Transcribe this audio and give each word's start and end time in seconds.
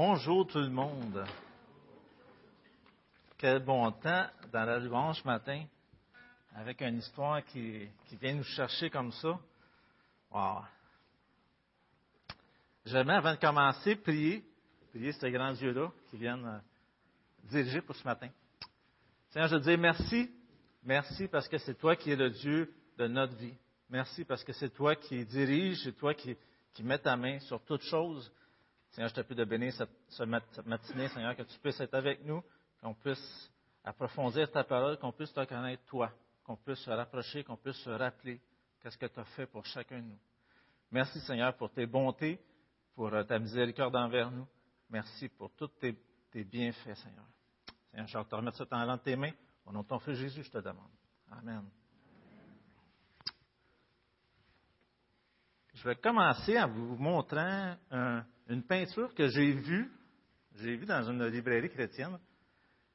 Bonjour 0.00 0.46
tout 0.46 0.60
le 0.60 0.70
monde. 0.70 1.26
Quel 3.36 3.58
bon 3.64 3.90
temps 3.90 4.28
dans 4.52 4.64
la 4.64 4.78
louange 4.78 5.20
ce 5.20 5.26
matin, 5.26 5.64
avec 6.54 6.80
une 6.82 6.98
histoire 6.98 7.44
qui, 7.44 7.88
vient 8.12 8.34
nous 8.34 8.44
chercher 8.44 8.90
comme 8.90 9.10
ça. 9.10 9.36
Wow. 10.30 10.60
J'aimerais, 12.86 13.16
avant 13.16 13.32
de 13.32 13.40
commencer, 13.40 13.96
prier, 13.96 14.44
prier 14.90 15.10
ces 15.10 15.32
grands 15.32 15.56
yeux-là 15.56 15.90
qui 16.10 16.16
viennent 16.16 16.46
euh, 16.46 16.58
diriger 17.50 17.80
pour 17.80 17.96
ce 17.96 18.04
matin. 18.04 18.28
Seigneur, 19.30 19.48
je 19.48 19.56
te 19.56 19.62
dis 19.62 19.76
merci. 19.76 20.30
Merci 20.84 21.26
parce 21.26 21.48
que 21.48 21.58
c'est 21.58 21.74
toi 21.74 21.96
qui 21.96 22.12
es 22.12 22.16
le 22.16 22.30
Dieu 22.30 22.72
de 22.98 23.08
notre 23.08 23.34
vie. 23.34 23.56
Merci 23.90 24.24
parce 24.24 24.44
que 24.44 24.52
c'est 24.52 24.70
toi 24.70 24.94
qui 24.94 25.26
dirige, 25.26 25.82
c'est 25.82 25.96
toi 25.98 26.14
qui, 26.14 26.36
qui 26.72 26.84
mets 26.84 27.00
ta 27.00 27.16
main 27.16 27.40
sur 27.40 27.60
toutes 27.64 27.82
choses. 27.82 28.30
Seigneur, 28.90 29.10
je 29.10 29.14
te 29.14 29.20
prie 29.20 29.34
de 29.34 29.44
bénir 29.44 29.72
cette, 29.72 30.66
matinée, 30.66 31.08
Seigneur, 31.08 31.36
que 31.36 31.42
tu 31.42 31.58
puisses 31.58 31.80
être 31.80 31.94
avec 31.94 32.24
nous, 32.24 32.42
qu'on 32.80 32.94
puisse 32.94 33.50
approfondir 33.84 34.50
ta 34.50 34.64
parole, 34.64 34.98
qu'on 34.98 35.12
puisse 35.12 35.32
te 35.32 35.44
connaître 35.44 35.84
toi, 35.86 36.10
qu'on 36.44 36.56
puisse 36.56 36.80
se 36.80 36.90
rapprocher, 36.90 37.44
qu'on 37.44 37.56
puisse 37.56 37.76
se 37.76 37.90
rappeler 37.90 38.40
qu'est-ce 38.80 38.98
que 38.98 39.06
tu 39.06 39.20
as 39.20 39.24
fait 39.24 39.46
pour 39.46 39.64
chacun 39.66 39.98
de 39.98 40.06
nous. 40.06 40.18
Merci, 40.90 41.20
Seigneur, 41.20 41.54
pour 41.56 41.70
tes 41.70 41.86
bontés, 41.86 42.40
pour 42.94 43.12
euh, 43.12 43.22
ta 43.22 43.38
miséricorde 43.38 43.94
envers 43.96 44.30
nous. 44.30 44.46
Merci 44.90 45.28
pour 45.28 45.50
tous 45.52 45.68
tes, 45.78 45.94
bienfaits, 46.44 46.94
Seigneur. 46.94 47.24
Seigneur, 47.90 48.06
je 48.06 48.28
te 48.28 48.34
remettre 48.34 48.56
ce 48.56 48.64
temps 48.64 48.86
dans 48.86 48.98
tes 48.98 49.16
mains. 49.16 49.32
Au 49.66 49.72
nom 49.72 49.82
de 49.82 49.86
ton 49.88 49.98
Fils 49.98 50.16
Jésus, 50.16 50.42
je 50.42 50.50
te 50.50 50.58
demande. 50.58 50.90
Amen. 51.30 51.68
Je 55.74 55.84
vais 55.84 55.96
commencer 55.96 56.58
en 56.58 56.68
vous 56.68 56.96
montrant 56.96 57.76
un, 57.90 58.24
une 58.48 58.62
peinture 58.62 59.14
que 59.14 59.28
j'ai 59.28 59.52
vue, 59.52 59.90
j'ai 60.56 60.76
vue 60.76 60.86
dans 60.86 61.02
une 61.08 61.26
librairie 61.26 61.70
chrétienne. 61.70 62.18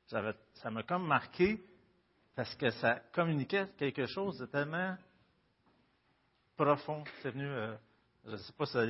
Ça 0.07 0.69
m'a 0.69 0.83
comme 0.83 1.07
marqué 1.07 1.63
parce 2.35 2.53
que 2.55 2.69
ça 2.71 2.99
communiquait 3.13 3.69
quelque 3.77 4.05
chose 4.07 4.37
de 4.39 4.45
tellement 4.47 4.97
profond. 6.57 7.03
C'est 7.21 7.31
venu, 7.31 7.45
euh, 7.45 7.75
je 8.25 8.31
ne 8.31 8.37
sais 8.37 8.53
pas 8.53 8.65
si 8.65 8.73
ça, 8.73 8.85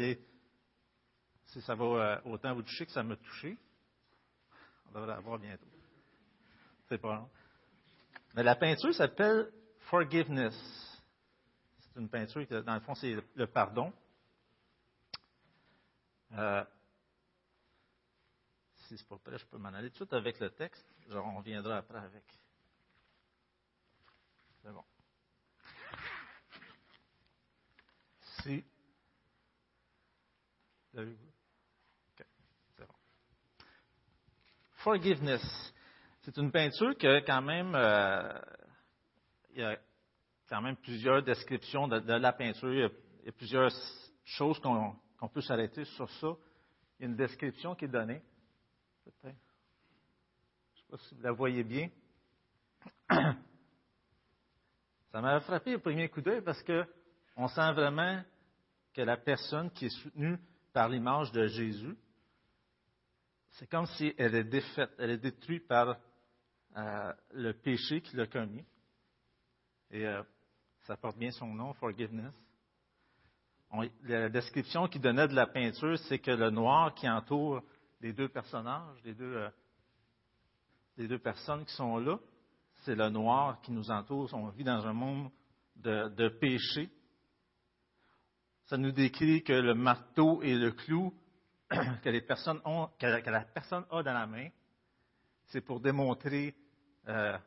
si 1.48 1.62
ça 1.62 1.76
va 1.76 2.22
autant 2.26 2.56
vous 2.56 2.64
toucher 2.64 2.86
que 2.86 2.92
ça 2.92 3.04
m'a 3.04 3.16
touché. 3.18 3.58
On 4.88 4.92
devrait 4.94 5.08
la 5.08 5.20
voir 5.20 5.40
bientôt. 5.40 5.68
C'est 6.88 6.98
pas 6.98 7.16
long. 7.16 7.30
Mais 8.36 8.44
la 8.44 8.56
peinture 8.56 8.94
s'appelle 8.94 9.52
Forgiveness. 9.90 10.56
C'est 11.80 12.00
une 12.00 12.09
peinture 12.09 12.48
qui, 12.48 12.54
dans 12.64 12.74
le 12.74 12.80
fond, 12.80 12.96
c'est 12.96 13.16
le 13.36 13.48
pardon. 13.48 13.94
Euh, 16.34 16.64
si 18.76 18.98
c'est 18.98 19.08
pas 19.08 19.17
prêt, 19.17 19.38
je 19.38 19.45
peux 19.45 19.58
m'en 19.58 19.70
aller 19.70 19.89
tout 19.89 20.06
de 20.06 20.09
suite 20.09 20.14
avec 20.14 20.40
le 20.40 20.50
texte. 20.50 20.86
Genre, 21.09 21.25
on 21.25 21.38
reviendra 21.38 21.78
après 21.78 22.00
avec. 22.00 22.23
C'est 24.62 24.72
bon. 24.72 24.84
Si. 28.42 28.64
C'est 30.94 31.06
bon. 32.80 32.95
Forgiveness. 34.78 35.73
C'est 36.22 36.38
une 36.38 36.52
peinture 36.52 36.97
que, 36.97 37.20
quand 37.25 37.42
même, 37.42 37.73
euh, 37.75 38.40
il 39.52 39.62
y 39.62 39.64
a 39.64 39.78
quand 40.47 40.62
même 40.62 40.78
plusieurs 40.78 41.22
descriptions 41.23 41.88
de, 41.88 42.00
de 42.00 42.14
la 42.14 42.34
peinture. 42.34 42.73
Il 42.73 42.80
y, 42.80 42.84
a, 42.84 42.90
il 43.22 43.25
y 43.25 43.30
a 43.30 43.34
plusieurs 43.34 43.72
choses 44.23 44.59
qu'on 44.59 44.95
on 45.24 45.30
peut 45.30 45.42
s'arrêter 45.42 45.86
sur 45.86 46.10
ça. 46.10 46.36
Il 47.00 47.04
y 47.04 47.06
a 47.06 47.10
une 47.10 47.16
description 47.16 47.76
qui 47.76 47.86
est 47.86 47.90
donnée. 47.90 48.22
Peut-être. 49.06 49.38
Je 50.76 50.82
ne 50.82 50.82
sais 50.82 50.84
pas 50.90 50.98
si 50.98 51.16
vous 51.16 51.22
la 51.22 51.32
voyez 51.32 51.64
bien. 51.64 51.90
Ça 55.12 55.22
m'a 55.22 55.40
frappé 55.40 55.75
au 55.75 55.80
premier 55.80 56.09
coup 56.09 56.20
d'œil 56.20 56.42
parce 56.42 56.62
qu'on 56.64 57.47
sent 57.47 57.72
vraiment 57.72 58.22
que 58.94 59.02
la 59.02 59.16
personne 59.16 59.72
qui 59.72 59.86
est 59.86 60.02
soutenue 60.02 60.38
par 60.74 60.90
l'image 60.90 61.31
de 61.31 61.47
Jésus, 61.47 61.96
c'est 63.52 63.70
comme 63.70 63.86
si 63.86 64.14
elle 64.18 64.36
est 64.36 64.44
défaite, 64.44 64.92
elle 64.97 65.12
est 65.12 65.20
détruite 65.20 65.66
par 65.70 65.97
euh, 66.76 67.14
le 67.31 67.53
péché 67.53 68.02
qu'il 68.02 68.20
a 68.20 68.28
commis. 68.28 68.66
Et 69.90 70.06
euh, 70.06 70.22
ça 70.81 70.97
porte 70.97 71.18
bien 71.18 71.31
son 71.31 71.47
nom, 71.47 71.72
forgiveness 71.76 72.34
la 74.03 74.29
description 74.29 74.88
qu'il 74.88 75.01
donnait 75.01 75.28
de 75.28 75.35
la 75.35 75.47
peinture, 75.47 75.97
c'est 76.07 76.19
que 76.19 76.31
le 76.31 76.50
noir 76.50 76.94
qui 76.94 77.09
entoure 77.09 77.61
les 78.01 78.13
deux 78.13 78.29
personnages, 78.29 78.97
les 79.03 79.13
deux, 79.13 79.35
euh, 79.35 79.50
les 80.97 81.07
deux 81.07 81.17
personnes 81.17 81.66
qui 81.66 81.73
sont 81.73 81.97
là, 81.97 82.19
c'est 82.84 82.95
le 82.95 83.09
noir 83.09 83.61
qui 83.61 83.72
nous 83.72 83.89
entoure. 83.89 84.29
On 84.34 84.50
vit 84.50 84.63
dans 84.63 84.85
un 84.85 84.94
monde 84.94 85.31
de, 85.78 86.29
péché. 86.29 86.89
Ça 88.66 88.78
nous 88.78 88.91
décrit 88.91 89.44
que 89.44 89.53
le 89.53 89.73
marteau 89.73 90.41
et 90.44 90.53
le 90.53 90.72
clou 90.72 91.13
que, 91.69 92.09
les 92.09 92.22
personnes 92.22 92.59
ont, 92.66 92.90
que, 93.00 93.07
la, 93.07 93.41
personne 93.45 93.85
a 93.90 94.03
dans 94.03 94.13
la 94.13 94.28
main, 94.28 94.50
c'est 95.47 95.61
pour 95.61 95.79
démontrer 95.79 96.55
euh, 97.07 97.38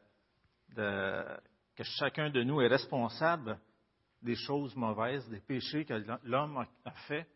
que 0.74 1.84
chacun 1.84 2.30
de 2.30 2.42
nous 2.42 2.60
est 2.60 2.68
responsable 2.68 3.58
des 4.26 4.34
choses 4.34 4.74
mauvaises, 4.74 5.26
des 5.30 5.40
péchés 5.40 5.84
que 5.84 5.94
l'homme 6.24 6.66
a 6.84 6.90
fait. 7.06 7.26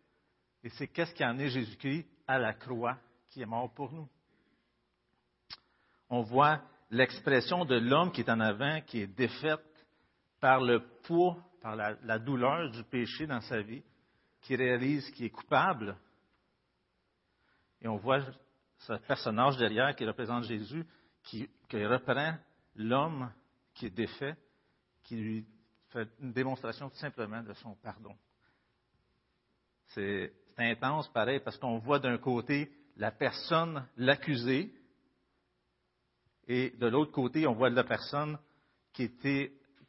Et 0.62 0.68
c'est 0.70 0.88
qu'est-ce 0.88 1.14
qui 1.14 1.24
en 1.24 1.38
est 1.38 1.48
Jésus-Christ 1.48 2.06
à 2.26 2.38
la 2.38 2.52
croix 2.52 2.98
qui 3.30 3.40
est 3.40 3.46
mort 3.46 3.72
pour 3.72 3.92
nous. 3.92 4.08
On 6.10 6.22
voit 6.22 6.60
l'expression 6.90 7.64
de 7.64 7.76
l'homme 7.76 8.10
qui 8.10 8.22
est 8.22 8.28
en 8.30 8.40
avant, 8.40 8.80
qui 8.82 9.00
est 9.00 9.06
défaite 9.06 9.60
par 10.40 10.60
le 10.60 10.80
poids, 11.04 11.36
par 11.62 11.76
la, 11.76 12.18
douleur 12.18 12.70
du 12.70 12.82
péché 12.82 13.26
dans 13.26 13.40
sa 13.40 13.62
vie, 13.62 13.84
qui 14.42 14.56
réalise 14.56 15.08
qu'il 15.12 15.26
est 15.26 15.30
coupable. 15.30 15.96
Et 17.80 17.86
on 17.86 17.96
voit 17.96 18.20
ce 18.78 18.94
personnage 18.94 19.56
derrière 19.58 19.94
qui 19.94 20.04
représente 20.04 20.44
Jésus, 20.44 20.84
qui 21.22 21.48
reprend 21.72 22.34
l'homme 22.74 23.30
qui 23.74 23.86
est 23.86 23.90
défait, 23.90 24.34
qui 25.04 25.16
lui 25.16 25.46
fait 25.90 26.08
une 26.20 26.32
démonstration 26.32 26.88
tout 26.88 26.96
simplement 26.96 27.42
de 27.42 27.52
son 27.54 27.74
pardon. 27.76 28.16
C'est 29.88 30.32
intense, 30.56 31.08
pareil, 31.08 31.40
parce 31.40 31.56
qu'on 31.58 31.78
voit 31.78 31.98
d'un 31.98 32.18
côté 32.18 32.70
la 32.96 33.10
personne 33.10 33.86
l'accusée, 33.96 34.72
et 36.46 36.70
de 36.70 36.86
l'autre 36.86 37.12
côté, 37.12 37.46
on 37.46 37.54
voit 37.54 37.70
la 37.70 37.84
personne 37.84 38.38
qui, 38.92 39.10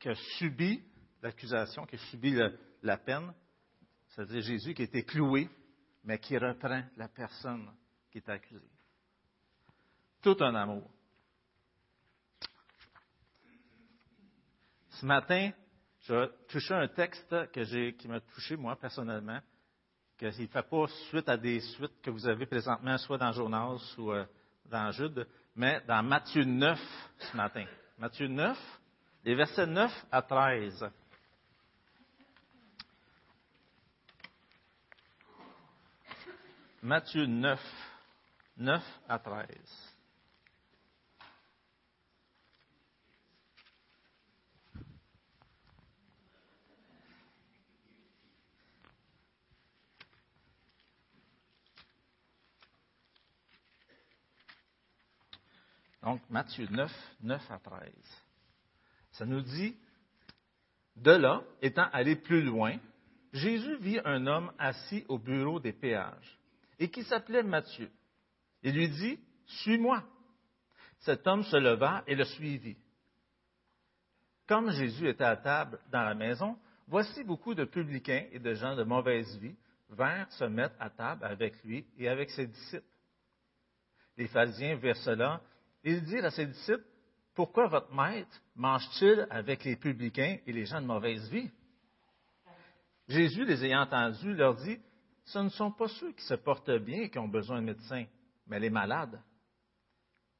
a 0.06 0.16
subi 0.38 0.84
l'accusation, 1.22 1.86
qui 1.86 1.96
a 1.96 2.00
subi 2.10 2.38
la 2.84 2.98
peine, 2.98 3.34
c'est-à-dire 4.10 4.42
Jésus 4.42 4.74
qui 4.74 4.82
a 4.82 4.86
été 4.86 5.04
cloué, 5.04 5.50
mais 6.04 6.20
qui 6.20 6.38
reprend 6.38 6.84
la 6.98 7.08
personne 7.08 7.72
qui 8.12 8.20
est 8.20 8.30
accusée. 8.30 8.62
Tout 10.22 10.38
un 10.42 10.54
amour. 10.54 10.90
Ce 14.90 15.06
matin, 15.06 15.52
je 16.02 16.14
vais 16.14 16.30
toucher 16.48 16.74
un 16.74 16.88
texte 16.88 17.52
qui 17.52 18.08
m'a 18.08 18.20
touché, 18.20 18.56
moi, 18.56 18.76
personnellement, 18.76 19.40
qu'il 20.18 20.28
ne 20.28 20.48
fait 20.48 20.64
pas 20.64 20.88
suite 21.10 21.30
à 21.30 21.38
des 21.38 21.60
suites 21.60 22.02
que 22.02 22.10
vous 22.10 22.28
avez 22.28 22.46
présentement, 22.46 22.98
soit 22.98 23.18
dans 23.18 23.32
Journal, 23.32 23.78
ou 23.98 24.12
euh, 24.12 24.26
dans 24.66 24.92
Jude, 24.92 25.28
mais 25.56 25.82
dans 25.88 26.02
Matthieu 26.04 26.44
9 26.44 26.80
ce 27.20 27.38
matin. 27.38 27.66
Matthieu 27.98 28.28
9, 28.28 28.58
les 29.24 29.36
versets 29.36 29.68
9 29.68 30.06
à 30.12 30.22
13. 30.22 30.92
Matthieu 36.82 37.28
9, 37.28 37.60
9 38.58 38.84
à 39.08 39.20
13. 39.20 39.91
Donc, 56.04 56.22
Matthieu 56.30 56.68
9, 56.70 56.92
9 57.22 57.52
à 57.52 57.60
13. 57.60 57.92
Ça 59.12 59.26
nous 59.26 59.42
dit, 59.42 59.76
de 60.96 61.12
là, 61.12 61.44
étant 61.62 61.88
allé 61.92 62.16
plus 62.16 62.42
loin, 62.42 62.78
Jésus 63.34 63.78
vit 63.78 64.00
un 64.04 64.26
homme 64.28 64.52
assis 64.58 65.06
au 65.08 65.18
bureau 65.18 65.60
des 65.60 65.74
péages 65.74 66.40
et 66.80 66.90
qui 66.90 67.04
s'appelait 67.04 67.44
Matthieu. 67.44 67.90
Il 68.64 68.76
lui 68.76 68.90
dit, 68.90 69.20
Suis-moi. 69.46 70.04
Cet 71.00 71.26
homme 71.26 71.44
se 71.44 71.58
leva 71.58 72.04
et 72.08 72.16
le 72.16 72.26
suivit. 72.26 72.78
Comme 74.48 74.72
Jésus 74.72 75.08
était 75.08 75.24
à 75.24 75.36
table 75.36 75.80
dans 75.92 76.04
la 76.04 76.14
maison, 76.14 76.58
voici 76.88 77.24
beaucoup 77.24 77.56
de 77.56 77.64
publicains 77.64 78.26
et 78.32 78.40
de 78.40 78.54
gens 78.54 78.76
de 78.76 78.84
mauvaise 78.84 79.38
vie 79.40 79.56
vinrent 79.90 80.32
se 80.34 80.46
mettre 80.46 80.76
à 80.80 80.90
table 80.90 81.26
avec 81.26 81.64
lui 81.64 81.86
et 81.98 82.08
avec 82.08 82.30
ses 82.30 82.48
disciples. 82.48 82.86
les 84.18 84.28
pharisiens 84.28 84.76
vers 84.76 84.98
cela, 84.98 85.42
il 85.84 86.04
dit 86.04 86.18
à 86.18 86.32
ses 86.32 86.46
disciples, 86.46 86.86
Pourquoi 87.34 87.68
votre 87.68 87.94
maître 87.94 88.42
mange-t-il 88.56 89.28
avec 89.30 89.64
les 89.64 89.76
publicains 89.76 90.38
et 90.46 90.54
les 90.54 90.66
gens 90.66 90.82
de 90.82 90.86
mauvaise 90.86 91.30
vie? 91.30 91.50
Jésus, 93.08 93.46
les 93.46 93.66
ayant 93.66 93.82
entendus, 93.82 94.34
leur 94.34 94.56
dit, 94.56 94.80
Ce 95.26 95.40
ne 95.40 95.50
sont 95.50 95.72
pas 95.72 95.88
ceux 95.88 96.12
qui 96.14 96.24
se 96.24 96.36
portent 96.36 96.72
bien 96.72 97.08
qui 97.10 97.20
ont 97.20 97.28
besoin 97.28 97.62
de 97.62 97.66
médecin, 97.66 98.06
mais 98.48 98.60
les 98.60 98.70
malades. 98.70 99.20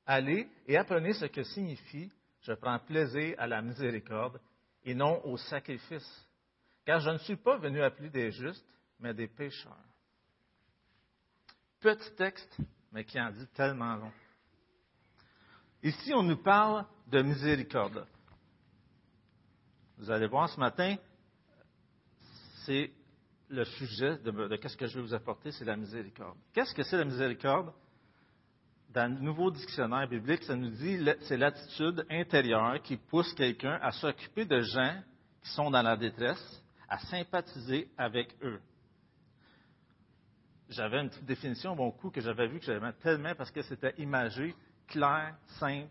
Allez 0.06 0.50
et 0.68 0.78
apprenez 0.78 1.14
ce 1.14 1.26
que 1.26 1.44
signifie 1.44 2.12
Je 2.42 2.54
prends 2.54 2.80
plaisir 2.80 3.36
à 3.38 3.48
la 3.48 3.62
miséricorde 3.62 4.40
et 4.84 4.96
non 4.96 5.24
au 5.26 5.38
sacrifice, 5.38 6.28
car 6.86 7.00
je 7.00 7.12
ne 7.12 7.18
suis 7.20 7.36
pas 7.36 7.58
venu 7.58 7.82
appeler 7.82 8.10
des 8.10 8.32
justes, 8.32 8.66
mais 9.00 9.14
des 9.14 9.28
pécheurs. 9.28 9.78
Petit 11.80 12.16
texte, 12.16 12.58
mais 12.92 13.06
qui 13.06 13.20
en 13.20 13.32
dit 13.32 13.48
tellement 13.54 13.96
long. 13.96 14.12
Ici, 15.84 16.14
on 16.14 16.24
nous 16.24 16.38
parle 16.38 16.86
de 17.08 17.22
miséricorde. 17.22 18.06
Vous 19.98 20.10
allez 20.10 20.28
voir 20.28 20.50
ce 20.50 20.60
matin, 20.60 20.96
c'est 22.66 22.92
le 23.50 23.66
sujet 23.66 24.18
de, 24.20 24.56
qu'est-ce 24.58 24.78
que 24.78 24.88
je 24.88 24.98
vais 24.98 25.02
vous 25.02 25.14
apporter, 25.14 25.52
c'est 25.52 25.66
la 25.66 25.76
miséricorde. 25.76 26.38
Qu'est-ce 26.54 26.74
que 26.74 26.84
c'est 26.84 26.98
la 26.98 27.06
miséricorde? 27.06 27.74
Dans 28.90 29.12
le 29.14 29.20
nouveau 29.22 29.52
dictionnaire 29.52 30.08
biblique, 30.08 30.44
ça 30.44 30.56
nous 30.56 30.70
dit 30.70 31.00
c'est 31.22 31.38
l'attitude 31.38 32.06
intérieure 32.10 32.82
qui 32.82 32.98
pousse 32.98 33.34
quelqu'un 33.34 33.80
à 33.82 33.92
s'occuper 33.92 34.46
de 34.46 34.62
gens 34.62 35.02
qui 35.42 35.50
sont 35.52 35.72
dans 35.72 35.82
la 35.82 35.96
détresse, 35.96 36.62
à 36.90 37.00
sympathiser 37.00 37.90
avec 37.98 38.36
eux 38.44 38.60
j'avais 40.72 41.02
une 41.02 41.10
petite 41.10 41.26
définition, 41.26 41.76
bon 41.76 41.92
coup, 41.92 42.10
que 42.10 42.22
j'avais 42.22 42.48
vue, 42.48 42.60
que 42.60 42.66
j'aimais 42.66 42.94
tellement 43.04 43.36
parce 43.36 43.52
que 43.52 43.62
c'était 43.62 43.94
imagé, 43.98 44.56
clair, 44.92 45.36
simple. 45.60 45.90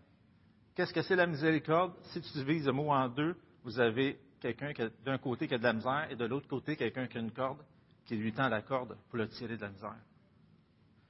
Qu'est-ce 0.75 0.93
que 0.93 1.01
c'est 1.01 1.15
la 1.15 1.27
miséricorde? 1.27 1.93
Si 2.13 2.21
tu 2.21 2.31
divises 2.33 2.65
le 2.65 2.71
mot 2.71 2.91
en 2.91 3.09
deux, 3.09 3.35
vous 3.63 3.79
avez 3.79 4.19
quelqu'un 4.39 4.71
d'un 5.03 5.17
côté 5.17 5.47
qui 5.47 5.53
a 5.53 5.57
de 5.57 5.63
la 5.63 5.73
misère 5.73 6.07
et 6.09 6.15
de 6.15 6.25
l'autre 6.25 6.47
côté 6.47 6.75
quelqu'un 6.75 7.07
qui 7.07 7.17
a 7.17 7.21
une 7.21 7.31
corde, 7.31 7.61
qui 8.05 8.15
lui 8.15 8.33
tend 8.33 8.47
la 8.47 8.61
corde 8.61 8.97
pour 9.09 9.17
le 9.17 9.27
tirer 9.27 9.57
de 9.57 9.61
la 9.61 9.69
misère. 9.69 9.99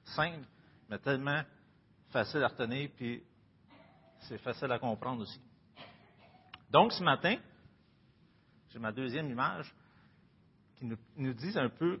Simple, 0.04 0.46
mais 0.88 0.98
tellement 0.98 1.42
facile 2.10 2.42
à 2.42 2.48
retenir, 2.48 2.90
puis 2.96 3.22
c'est 4.20 4.38
facile 4.38 4.70
à 4.72 4.78
comprendre 4.78 5.22
aussi. 5.22 5.40
Donc, 6.70 6.92
ce 6.92 7.02
matin, 7.02 7.36
j'ai 8.70 8.78
ma 8.78 8.92
deuxième 8.92 9.30
image 9.30 9.72
qui 10.76 10.86
nous, 10.86 10.96
nous 11.16 11.34
dit 11.34 11.58
un 11.58 11.68
peu 11.68 12.00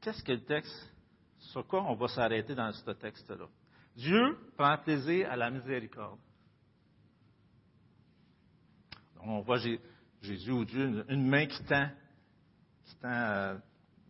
qu'est-ce 0.00 0.22
que 0.22 0.32
le 0.32 0.44
texte, 0.44 0.92
sur 1.38 1.66
quoi 1.66 1.82
on 1.84 1.94
va 1.94 2.08
s'arrêter 2.08 2.54
dans 2.54 2.72
ce 2.72 2.90
texte-là? 2.90 3.46
Dieu 3.98 4.38
prend 4.56 4.78
plaisir 4.78 5.28
à 5.30 5.36
la 5.36 5.50
miséricorde. 5.50 6.20
On 9.20 9.40
voit 9.40 9.58
Jésus 10.22 10.52
ou 10.52 10.64
Dieu, 10.64 11.04
une 11.08 11.28
main 11.28 11.46
qui 11.46 11.62
tend, 11.64 11.88
qui 12.84 12.94
tend 12.96 13.08
euh, 13.10 13.54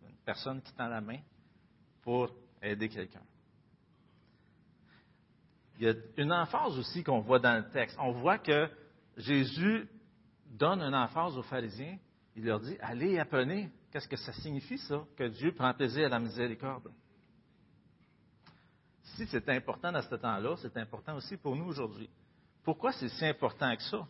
une 0.06 0.16
personne 0.26 0.60
qui 0.60 0.72
tend 0.74 0.88
la 0.88 1.00
main 1.00 1.18
pour 2.02 2.30
aider 2.60 2.90
quelqu'un. 2.90 3.22
Il 5.78 5.86
y 5.86 5.88
a 5.88 5.94
une 6.18 6.32
emphase 6.32 6.76
aussi 6.78 7.02
qu'on 7.02 7.20
voit 7.20 7.38
dans 7.38 7.56
le 7.56 7.70
texte. 7.70 7.96
On 7.98 8.12
voit 8.12 8.38
que 8.38 8.68
Jésus 9.16 9.88
donne 10.46 10.82
une 10.82 10.94
emphase 10.94 11.36
aux 11.38 11.42
pharisiens. 11.42 11.96
Il 12.36 12.44
leur 12.44 12.60
dit, 12.60 12.76
allez 12.80 13.18
apprenez 13.18 13.70
Qu'est-ce 13.90 14.08
que 14.08 14.16
ça 14.16 14.32
signifie, 14.34 14.76
ça, 14.78 15.02
que 15.16 15.28
Dieu 15.28 15.52
prend 15.52 15.72
plaisir 15.72 16.06
à 16.06 16.08
la 16.10 16.18
miséricorde? 16.18 16.92
C'est 19.26 19.48
important 19.48 19.90
dans 19.90 20.02
ce 20.02 20.14
temps-là, 20.14 20.56
c'est 20.58 20.76
important 20.76 21.16
aussi 21.16 21.36
pour 21.36 21.56
nous 21.56 21.66
aujourd'hui. 21.66 22.08
Pourquoi 22.62 22.92
c'est 22.92 23.08
si 23.08 23.24
important 23.24 23.74
que 23.74 23.82
ça? 23.82 24.06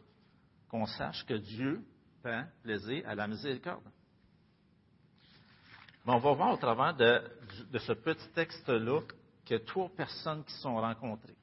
Qu'on 0.69 0.84
sache 0.84 1.25
que 1.25 1.34
Dieu 1.34 1.82
prend 2.22 2.44
plaisir 2.62 3.08
à 3.08 3.14
la 3.14 3.26
miséricorde? 3.26 3.84
on 6.05 6.19
va 6.19 6.32
voir 6.32 6.52
au 6.55 6.56
travers 6.56 6.94
de, 6.94 7.78
ce 7.78 7.93
petit 7.93 8.28
texte-là 8.34 9.00
qu'il 9.44 9.58
y 9.58 9.60
a 9.60 9.64
trois 9.64 9.90
personnes 9.90 10.43
qui 10.44 10.55
sont 10.55 10.76
rencontrées, 10.76 11.37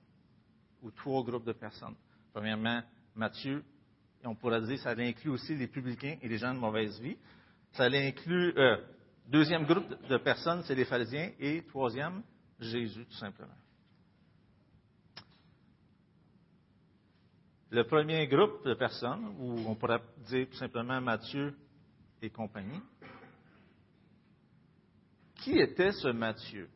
ou 0.82 0.90
trois 0.92 1.24
groupes 1.24 1.46
de 1.46 1.54
personnes. 1.54 1.96
Premièrement, 2.34 2.82
Matthieu, 3.16 3.64
on 4.24 4.34
pourrait 4.34 4.62
dire 4.62 4.76
que 4.76 4.82
ça 4.82 4.92
inclut 4.92 5.30
aussi 5.30 5.56
les 5.56 5.68
publicains 5.68 6.18
et 6.22 6.28
les 6.28 6.38
gens 6.38 6.54
de 6.54 6.60
mauvaise 6.60 7.00
vie. 7.00 7.18
Ça 7.74 7.86
inclut, 7.86 8.58
euh, 8.58 8.78
deuxième 9.28 9.66
groupe 9.66 9.88
de 10.08 10.18
personnes, 10.18 10.64
c'est 10.64 10.76
les 10.76 10.86
pharisiens, 10.86 11.32
et 11.40 11.64
troisième, 11.68 12.24
Jésus, 12.60 13.06
tout 13.06 13.18
simplement. 13.18 13.54
Le 17.72 17.84
premier 17.84 18.28
groupe 18.28 18.66
de 18.66 18.74
personnes, 18.74 19.36
ou 19.40 19.66
on 19.68 19.75
pourrait 19.75 20.02
dire 20.28 20.48
tout 20.50 20.56
simplement 20.56 21.02
Matthieu 21.02 21.54
et 22.22 22.30
compagnie, 22.30 22.81
qui 25.36 25.60
était 25.60 25.92
ce 25.92 26.07
Matthieu? 26.07 26.69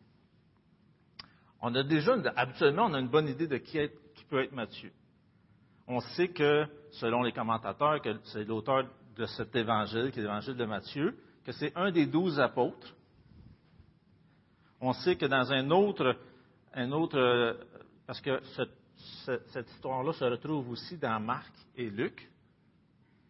On 1.61 1.73
a 1.75 1.83
déjà, 1.83 2.15
habituellement, 2.35 2.85
on 2.85 2.93
a 2.93 2.99
une 2.99 3.09
bonne 3.09 3.27
idée 3.27 3.47
de 3.47 3.57
qui, 3.57 3.79
qui 4.15 4.23
peut 4.25 4.43
être 4.43 4.51
Matthieu. 4.51 4.91
On 5.87 5.99
sait 6.01 6.29
que, 6.29 6.65
selon 6.91 7.23
les 7.23 7.31
commentateurs, 7.31 8.01
que 8.01 8.19
c'est 8.25 8.43
l'auteur 8.43 8.87
de 9.15 9.25
cet 9.25 9.55
évangile, 9.55 10.11
qui 10.11 10.19
est 10.19 10.23
l'évangile 10.23 10.55
de 10.55 10.65
Matthieu, 10.65 11.17
que 11.45 11.51
c'est 11.51 11.75
un 11.75 11.91
des 11.91 12.05
douze 12.05 12.39
apôtres. 12.39 12.95
On 14.81 14.93
sait 14.93 15.15
que 15.15 15.25
dans 15.25 15.51
un 15.51 15.69
autre, 15.71 16.17
parce 18.05 18.21
que 18.21 18.41
cette 19.25 19.69
histoire-là 19.71 20.13
se 20.13 20.23
retrouve 20.23 20.69
aussi 20.69 20.97
dans 20.97 21.19
Marc 21.19 21.53
et 21.75 21.89
Luc. 21.89 22.29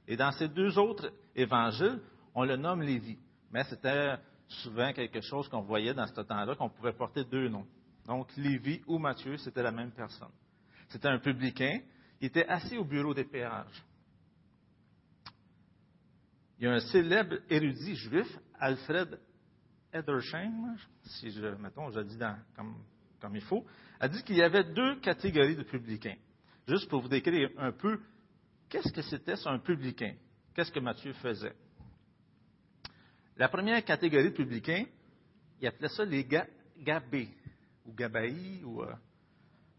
Et 0.08 0.16
dans 0.16 0.32
ces 0.32 0.48
deux 0.48 0.78
autres 0.78 1.12
évangiles, 1.36 2.00
on 2.34 2.44
le 2.44 2.56
nomme 2.56 2.82
Lévi. 2.82 3.18
Mais 3.52 3.64
c'était 3.66 4.16
souvent 4.48 4.92
quelque 4.94 5.22
chose 5.22 5.48
qu'on 5.48 5.62
voyait 5.62 5.94
dans 5.94 6.08
ce 6.08 6.22
temps-là, 6.22 6.56
qu'on 6.56 6.70
pouvait 6.70 6.94
porter 6.94 7.24
deux 7.24 7.48
noms. 7.48 7.68
Donc, 8.06 8.28
Lévi 8.38 8.82
ou 8.88 8.98
Matthieu, 8.98 9.38
c'était 9.38 9.62
la 9.62 9.72
même 9.72 9.92
personne. 9.92 10.32
C'était 10.88 11.10
un 11.10 11.20
publicain. 11.20 11.80
Il 12.22 12.28
était 12.28 12.48
assis 12.48 12.78
au 12.78 12.84
bureau 12.84 13.14
des 13.14 13.26
péages 13.26 13.84
il 16.60 16.66
y 16.66 16.68
a 16.68 16.74
un 16.74 16.80
célèbre 16.80 17.38
érudit 17.50 17.96
juif, 17.96 18.28
Alfred 18.60 19.18
Edersheim, 19.94 20.78
si 21.04 21.32
je, 21.32 21.48
mettons, 21.56 21.92
je 21.92 22.02
dis 22.02 22.18
comme, 22.56 22.76
comme 23.20 23.36
il 23.36 23.42
faut, 23.42 23.66
a 24.00 24.08
dit 24.08 24.24
qu'il 24.24 24.38
y 24.38 24.44
avait 24.44 24.64
deux 24.64 25.00
catégories 25.00 25.56
de 25.56 25.64
publicains. 25.64 26.16
Juste 26.68 26.90
pour 26.90 27.02
vous 27.02 27.08
décrire 27.08 27.50
un 27.58 27.72
peu, 27.72 28.00
qu'est-ce 28.70 28.94
que 28.94 29.02
c'était 29.02 29.36
un 29.48 29.60
publicain? 29.60 30.14
Qu'est-ce 30.54 30.72
que 30.72 30.80
Matthieu 30.80 31.14
faisait? 31.14 31.56
La 33.38 33.48
première 33.48 33.84
catégorie 33.84 34.32
de 34.32 34.36
publicains, 34.36 34.86
il 35.62 35.68
appelait 35.68 35.90
ça 35.90 36.06
les 36.06 36.26
gabés, 36.26 37.30
ou 37.86 37.94
gabaïs, 37.94 38.64
ou 38.64 38.84
euh, 38.84 38.94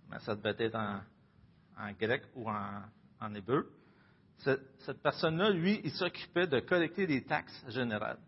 ben, 0.09 0.19
ça 0.21 0.35
devait 0.35 0.57
être 0.59 0.75
en, 0.77 1.93
grec 1.93 2.23
ou 2.35 2.49
en, 2.49 3.35
hébreu 3.35 3.71
cette, 4.39 5.03
personne-là, 5.03 5.51
lui, 5.51 5.81
il 5.85 5.91
s'occupait 5.93 6.47
de 6.47 6.61
collecter 6.61 7.07
des 7.07 7.23
taxes 7.25 7.65
générales. 7.69 8.19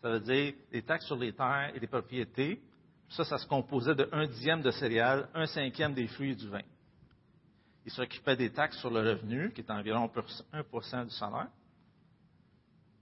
Ça 0.00 0.10
veut 0.10 0.20
dire 0.20 0.54
des 0.70 0.82
taxes 0.82 1.06
sur 1.06 1.16
les 1.16 1.32
terres 1.32 1.72
et 1.74 1.80
les 1.80 1.86
propriétés. 1.86 2.60
Ça, 3.08 3.24
ça 3.24 3.38
se 3.38 3.46
composait 3.46 3.94
de 3.94 4.08
un 4.12 4.26
dixième 4.26 4.60
de 4.62 4.70
céréales, 4.70 5.28
un 5.34 5.46
cinquième 5.46 5.94
des 5.94 6.06
fruits 6.06 6.32
et 6.32 6.36
du 6.36 6.48
vin. 6.48 6.62
Il 7.84 7.90
s'occupait 7.90 8.36
des 8.36 8.50
taxes 8.50 8.78
sur 8.78 8.90
le 8.90 9.00
revenu, 9.00 9.50
qui 9.52 9.62
est 9.62 9.70
environ 9.70 10.10
1% 10.52 11.04
du 11.04 11.10
salaire, 11.10 11.48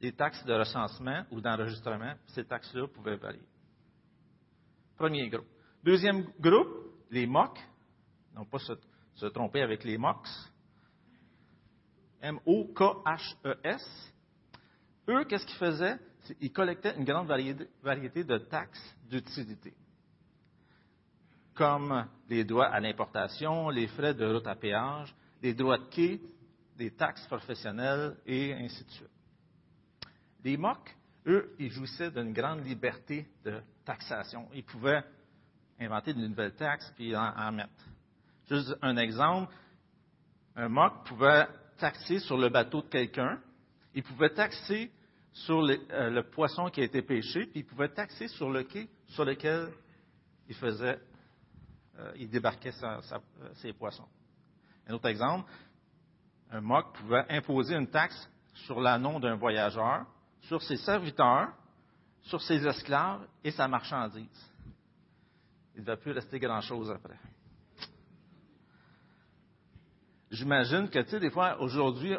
des 0.00 0.12
taxes 0.12 0.44
de 0.44 0.54
recensement 0.54 1.24
ou 1.30 1.40
d'enregistrement. 1.40 2.14
Ces 2.28 2.44
taxes-là 2.44 2.86
pouvaient 2.86 3.16
varier. 3.16 3.42
Premier 4.96 5.28
groupe. 5.28 5.46
Deuxième 5.82 6.22
groupe, 6.40 6.68
les 7.10 7.26
MOC. 7.26 7.58
Non 8.34 8.44
pas 8.44 8.58
se, 8.58 8.72
se 9.14 9.26
tromper 9.26 9.62
avec 9.62 9.84
les 9.84 9.98
MOX. 9.98 10.28
M-O-K-H-E-S. 12.20 14.12
Eux, 15.08 15.24
qu'est-ce 15.24 15.46
qu'ils 15.46 15.58
faisaient? 15.58 15.98
Ils 16.40 16.52
collectaient 16.52 16.96
une 16.96 17.04
grande 17.04 17.26
variété 17.26 18.24
de 18.24 18.38
taxes 18.38 18.96
d'utilité, 19.08 19.74
comme 21.54 22.06
les 22.28 22.44
droits 22.44 22.68
à 22.68 22.80
l'importation, 22.80 23.70
les 23.70 23.86
frais 23.88 24.14
de 24.14 24.26
route 24.26 24.46
à 24.46 24.54
péage, 24.54 25.14
les 25.42 25.54
droits 25.54 25.78
de 25.78 25.84
quai, 25.84 26.20
les 26.78 26.90
taxes 26.90 27.26
professionnelles 27.26 28.16
et 28.26 28.52
ainsi 28.52 28.84
de 28.84 28.90
suite. 28.90 29.10
Les 30.44 30.56
MOC, 30.56 30.96
eux, 31.26 31.54
ils 31.58 31.70
jouissaient 31.70 32.10
d'une 32.10 32.32
grande 32.32 32.64
liberté 32.64 33.26
de 33.44 33.60
taxation. 33.84 34.48
Ils 34.54 34.64
pouvaient 34.64 35.02
inventer 35.80 36.14
de 36.14 36.26
nouvelles 36.26 36.54
taxes 36.54 36.92
puis 36.94 37.16
en, 37.16 37.22
en 37.36 37.52
mettre. 37.52 37.84
Juste 38.48 38.76
un 38.82 38.96
exemple, 38.96 39.52
un 40.54 40.68
MOC 40.68 41.04
pouvait 41.06 41.46
taxer 41.78 42.20
sur 42.20 42.36
le 42.36 42.48
bateau 42.48 42.82
de 42.82 42.88
quelqu'un, 42.88 43.40
il 43.94 44.02
pouvait 44.02 44.30
taxer 44.30 44.90
sur 45.44 45.58
euh, 45.60 46.10
le 46.10 46.22
poisson 46.22 46.70
qui 46.70 46.80
a 46.80 46.84
été 46.84 47.02
pêché, 47.02 47.46
puis 47.46 47.60
il 47.60 47.66
pouvait 47.66 47.90
taxer 47.90 48.28
sur 48.28 48.50
le 48.50 48.62
quai 48.62 48.88
sur 49.08 49.24
lequel 49.24 49.68
il 50.48 50.54
faisait 50.54 50.98
euh, 51.98 52.12
il 52.16 52.30
débarquait 52.30 52.72
ses 53.54 53.72
poissons. 53.72 54.08
Un 54.86 54.94
autre 54.94 55.08
exemple, 55.08 55.50
un 56.50 56.60
moc 56.60 56.92
pouvait 56.94 57.24
imposer 57.28 57.74
une 57.74 57.88
taxe 57.88 58.30
sur 58.66 58.80
l'anneau 58.80 59.18
d'un 59.20 59.36
voyageur, 59.36 60.06
sur 60.42 60.62
ses 60.62 60.76
serviteurs, 60.76 61.52
sur 62.22 62.40
ses 62.40 62.66
esclaves 62.66 63.26
et 63.44 63.50
sa 63.50 63.68
marchandise. 63.68 64.52
Il 65.74 65.82
ne 65.82 65.86
va 65.86 65.96
plus 65.96 66.12
rester 66.12 66.38
grand-chose 66.38 66.90
après. 66.90 67.18
J'imagine 70.30 70.88
que, 70.88 70.98
tu 71.00 71.10
sais, 71.10 71.20
des 71.20 71.30
fois, 71.30 71.60
aujourd'hui, 71.60 72.16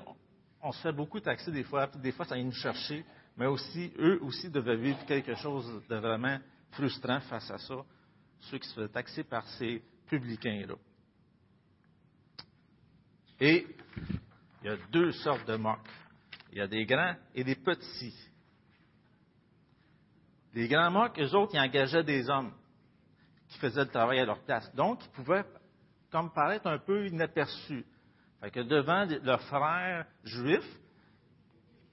on 0.62 0.72
se 0.72 0.82
fait 0.82 0.92
beaucoup 0.92 1.20
taxer 1.20 1.52
des 1.52 1.64
fois, 1.64 1.88
des 1.88 2.12
fois, 2.12 2.26
ça 2.26 2.36
vient 2.36 2.44
nous 2.44 2.52
chercher, 2.52 3.06
mais 3.38 3.46
aussi, 3.46 3.94
eux 4.00 4.20
aussi 4.24 4.50
devaient 4.50 4.78
vivre 4.78 5.06
quelque 5.06 5.36
chose 5.36 5.84
de 5.88 5.96
vraiment 5.96 6.40
frustrant 6.72 7.20
face 7.22 7.50
à 7.52 7.58
ça, 7.58 7.76
ceux 8.42 8.58
qui 8.58 8.68
se 8.68 8.74
faisaient 8.74 8.90
taxer 8.90 9.24
par 9.24 9.48
ces 9.48 9.82
publicains-là. 10.08 10.76
Et 13.40 13.68
il 14.64 14.68
y 14.68 14.70
a 14.70 14.78
deux 14.92 15.12
sortes 15.12 15.48
de 15.48 15.56
mocs. 15.56 15.80
Il 16.52 16.58
y 16.58 16.62
a 16.62 16.68
des 16.68 16.86
grands 16.86 17.16
et 17.36 17.44
des 17.44 17.56
petits. 17.56 18.16
Les 20.54 20.68
grands 20.68 20.90
mocs, 20.90 21.20
eux 21.20 21.36
autres, 21.36 21.54
ils 21.54 21.60
engageaient 21.60 22.04
des 22.04 22.30
hommes 22.30 22.52
qui 23.50 23.60
faisaient 23.60 23.84
le 23.84 23.90
travail 23.90 24.20
à 24.20 24.26
leur 24.26 24.40
place. 24.40 24.74
Donc, 24.74 25.04
ils 25.06 25.12
pouvaient 25.12 25.46
comme 26.10 26.32
paraître 26.34 26.68
un 26.68 26.80
peu 26.80 27.08
inaperçus. 27.08 27.86
Fait 28.40 28.52
que 28.52 28.60
devant 28.60 29.06
leurs 29.24 29.42
frères 29.44 30.06
juifs, 30.24 30.80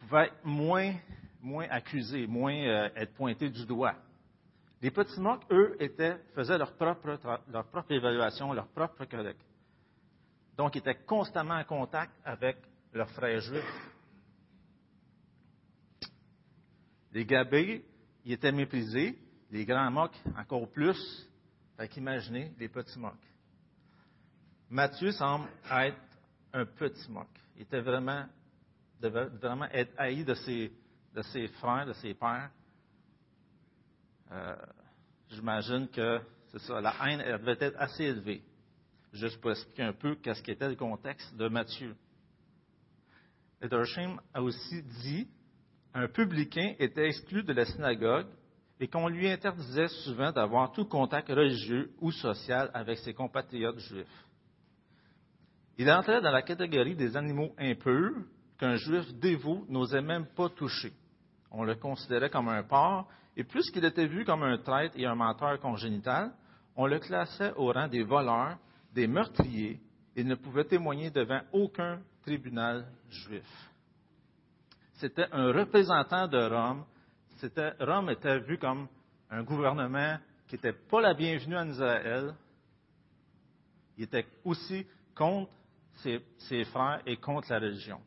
ils 0.02 0.06
pouvaient 0.06 0.26
être 0.26 0.44
moins, 0.44 0.94
moins 1.40 1.66
accusés, 1.70 2.26
moins 2.26 2.54
euh, 2.54 2.88
être 2.96 3.14
pointés 3.14 3.48
du 3.48 3.64
doigt. 3.64 3.94
Les 4.82 4.90
petits 4.90 5.20
mocs, 5.20 5.42
eux, 5.50 5.76
étaient, 5.80 6.18
faisaient 6.34 6.58
leur 6.58 6.74
propre, 6.74 7.18
leur 7.50 7.66
propre 7.68 7.92
évaluation, 7.92 8.52
leur 8.52 8.68
propre 8.68 9.06
collecte. 9.06 9.40
Donc, 10.58 10.74
ils 10.74 10.78
étaient 10.78 11.02
constamment 11.06 11.54
en 11.54 11.64
contact 11.64 12.12
avec 12.24 12.58
leurs 12.92 13.10
frères 13.10 13.40
juifs. 13.40 13.90
Les 17.12 17.24
gabés, 17.24 17.84
ils 18.24 18.32
étaient 18.32 18.52
méprisés. 18.52 19.18
Les 19.50 19.64
grands 19.64 19.90
mocs, 19.90 20.20
encore 20.36 20.68
plus. 20.70 21.28
Fait 21.76 21.88
qu'imaginez 21.88 22.52
les 22.58 22.68
petits 22.68 22.98
mocs. 22.98 23.14
Matthieu 24.68 25.12
semble 25.12 25.48
être 25.70 25.96
un 26.54 26.64
petit 26.64 27.10
moc. 27.10 27.28
Il 27.56 27.62
était 27.62 27.80
vraiment, 27.80 28.24
devait 29.00 29.26
vraiment 29.26 29.66
être 29.66 29.92
haï 29.98 30.24
de 30.24 30.34
ses, 30.34 31.48
frères, 31.58 31.86
de 31.86 31.92
ses 31.94 32.14
pères. 32.14 32.50
Euh, 34.32 34.56
j'imagine 35.28 35.88
que 35.88 36.20
c'est 36.52 36.60
ça, 36.60 36.80
la 36.80 36.94
haine 37.04 37.18
devait 37.38 37.58
être 37.60 37.76
assez 37.78 38.04
élevée. 38.04 38.42
Juste 39.12 39.40
pour 39.40 39.50
expliquer 39.50 39.82
un 39.82 39.92
peu 39.92 40.14
qu'est-ce 40.16 40.42
qu'était 40.42 40.68
le 40.68 40.76
contexte 40.76 41.36
de 41.36 41.48
Matthieu. 41.48 41.94
Edersheim 43.60 44.20
a 44.32 44.42
aussi 44.42 44.82
dit 45.02 45.28
un 45.94 46.08
publicain 46.08 46.74
était 46.78 47.06
exclu 47.06 47.42
de 47.42 47.52
la 47.52 47.64
synagogue 47.64 48.26
et 48.80 48.88
qu'on 48.88 49.08
lui 49.08 49.28
interdisait 49.28 49.88
souvent 50.04 50.32
d'avoir 50.32 50.72
tout 50.72 50.84
contact 50.84 51.28
religieux 51.28 51.92
ou 52.00 52.10
social 52.10 52.70
avec 52.74 52.98
ses 52.98 53.14
compatriotes 53.14 53.78
juifs. 53.78 54.24
Il 55.76 55.90
entrait 55.90 56.20
dans 56.20 56.30
la 56.30 56.42
catégorie 56.42 56.94
des 56.94 57.16
animaux 57.16 57.52
impurs 57.58 58.14
qu'un 58.58 58.76
juif 58.76 59.12
dévot 59.14 59.64
n'osait 59.68 60.02
même 60.02 60.26
pas 60.26 60.48
toucher. 60.50 60.92
On 61.50 61.64
le 61.64 61.74
considérait 61.74 62.30
comme 62.30 62.48
un 62.48 62.62
porc, 62.62 63.08
et 63.36 63.44
puisqu'il 63.44 63.84
était 63.84 64.06
vu 64.06 64.24
comme 64.24 64.44
un 64.44 64.58
traître 64.58 64.96
et 64.96 65.06
un 65.06 65.14
menteur 65.14 65.58
congénital, 65.58 66.32
on 66.76 66.86
le 66.86 66.98
classait 67.00 67.52
au 67.56 67.72
rang 67.72 67.88
des 67.88 68.02
voleurs, 68.02 68.58
des 68.92 69.06
meurtriers, 69.06 69.80
et 70.16 70.22
ne 70.22 70.36
pouvait 70.36 70.64
témoigner 70.64 71.10
devant 71.10 71.40
aucun 71.52 72.00
tribunal 72.22 72.86
juif. 73.08 73.70
C'était 74.94 75.26
un 75.32 75.52
représentant 75.52 76.28
de 76.28 76.38
Rome. 76.38 76.84
Rome 77.80 78.10
était 78.10 78.38
vu 78.38 78.58
comme 78.58 78.86
un 79.30 79.42
gouvernement 79.42 80.18
qui 80.46 80.54
n'était 80.54 80.72
pas 80.72 81.00
la 81.00 81.14
bienvenue 81.14 81.56
en 81.56 81.68
Israël. 81.68 82.34
Il 83.98 84.04
était 84.04 84.26
aussi 84.44 84.86
contre 85.14 85.50
ses, 85.96 86.64
frères 86.64 87.02
et 87.06 87.16
contre 87.16 87.50
la 87.50 87.58
religion. 87.58 88.00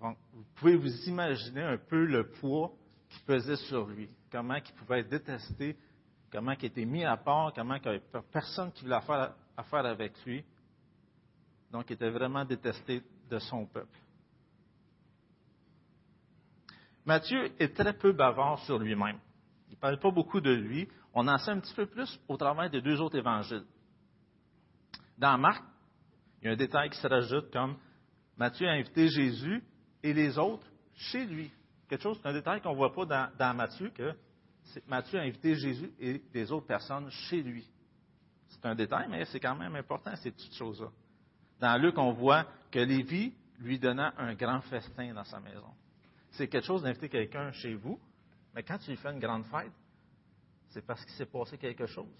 Donc, 0.00 0.16
vous 0.32 0.44
pouvez 0.54 0.76
vous 0.76 1.08
imaginer 1.08 1.62
un 1.62 1.76
peu 1.76 2.04
le 2.04 2.30
poids 2.30 2.72
qui 3.08 3.20
pesait 3.20 3.56
sur 3.56 3.86
lui, 3.86 4.08
comment 4.30 4.54
il 4.54 4.72
pouvait 4.74 5.00
être 5.00 5.08
détesté, 5.08 5.76
comment 6.30 6.52
il 6.52 6.64
était 6.66 6.84
mis 6.84 7.04
à 7.04 7.16
part, 7.16 7.52
comment 7.54 7.74
il 7.74 7.82
n'y 7.82 7.88
avait 7.88 8.02
personne 8.32 8.70
qui 8.72 8.84
voulait 8.84 8.96
affaire, 8.96 9.34
affaire 9.56 9.86
avec 9.86 10.12
lui. 10.24 10.44
Donc, 11.70 11.86
il 11.90 11.94
était 11.94 12.10
vraiment 12.10 12.44
détesté 12.44 13.02
de 13.28 13.38
son 13.38 13.66
peuple. 13.66 13.98
Matthieu 17.04 17.50
est 17.58 17.74
très 17.74 17.94
peu 17.94 18.12
bavard 18.12 18.58
sur 18.60 18.78
lui-même. 18.78 19.18
Il 19.68 19.74
ne 19.74 19.78
parle 19.78 19.98
pas 19.98 20.10
beaucoup 20.10 20.40
de 20.40 20.50
lui. 20.50 20.88
On 21.14 21.26
en 21.26 21.38
sait 21.38 21.50
un 21.50 21.60
petit 21.60 21.74
peu 21.74 21.86
plus 21.86 22.20
au 22.28 22.36
travers 22.36 22.68
des 22.70 22.82
deux 22.82 23.00
autres 23.00 23.16
évangiles. 23.16 23.64
Dans 25.16 25.38
Marc, 25.38 25.64
il 26.40 26.46
y 26.46 26.48
a 26.48 26.52
un 26.52 26.56
détail 26.56 26.90
qui 26.90 26.98
se 26.98 27.06
rajoute 27.06 27.50
comme 27.52 27.76
Matthieu 28.36 28.68
a 28.68 28.72
invité 28.72 29.08
Jésus 29.08 29.62
et 30.02 30.12
les 30.12 30.38
autres 30.38 30.66
chez 30.94 31.26
lui. 31.26 31.50
Quelque 31.88 32.02
chose, 32.02 32.18
c'est 32.22 32.28
un 32.28 32.32
détail 32.32 32.60
qu'on 32.60 32.72
ne 32.72 32.76
voit 32.76 32.92
pas 32.92 33.30
dans, 33.38 33.54
Matthieu, 33.54 33.90
que 33.90 34.14
Matthieu 34.86 35.18
a 35.18 35.22
invité 35.22 35.56
Jésus 35.56 35.90
et 35.98 36.22
les 36.32 36.52
autres 36.52 36.66
personnes 36.66 37.10
chez 37.10 37.42
lui. 37.42 37.66
C'est 38.48 38.64
un 38.66 38.74
détail, 38.74 39.08
mais 39.08 39.24
c'est 39.24 39.40
quand 39.40 39.56
même 39.56 39.74
important, 39.74 40.14
ces 40.16 40.30
petites 40.30 40.54
choses-là. 40.54 40.88
Dans 41.60 41.80
Luc, 41.80 41.98
on 41.98 42.12
voit 42.12 42.46
que 42.70 42.78
Lévi 42.78 43.34
lui 43.58 43.78
donna 43.78 44.14
un 44.18 44.34
grand 44.34 44.60
festin 44.62 45.12
dans 45.12 45.24
sa 45.24 45.40
maison. 45.40 45.74
C'est 46.30 46.46
quelque 46.46 46.66
chose 46.66 46.82
d'inviter 46.82 47.08
quelqu'un 47.08 47.50
chez 47.52 47.74
vous, 47.74 47.98
mais 48.54 48.62
quand 48.62 48.78
tu 48.78 48.90
lui 48.90 48.96
fais 48.96 49.12
une 49.12 49.18
grande 49.18 49.44
fête, 49.46 49.72
c'est 50.68 50.86
parce 50.86 51.04
qu'il 51.04 51.14
s'est 51.14 51.26
passé 51.26 51.58
quelque 51.58 51.86
chose. 51.86 52.14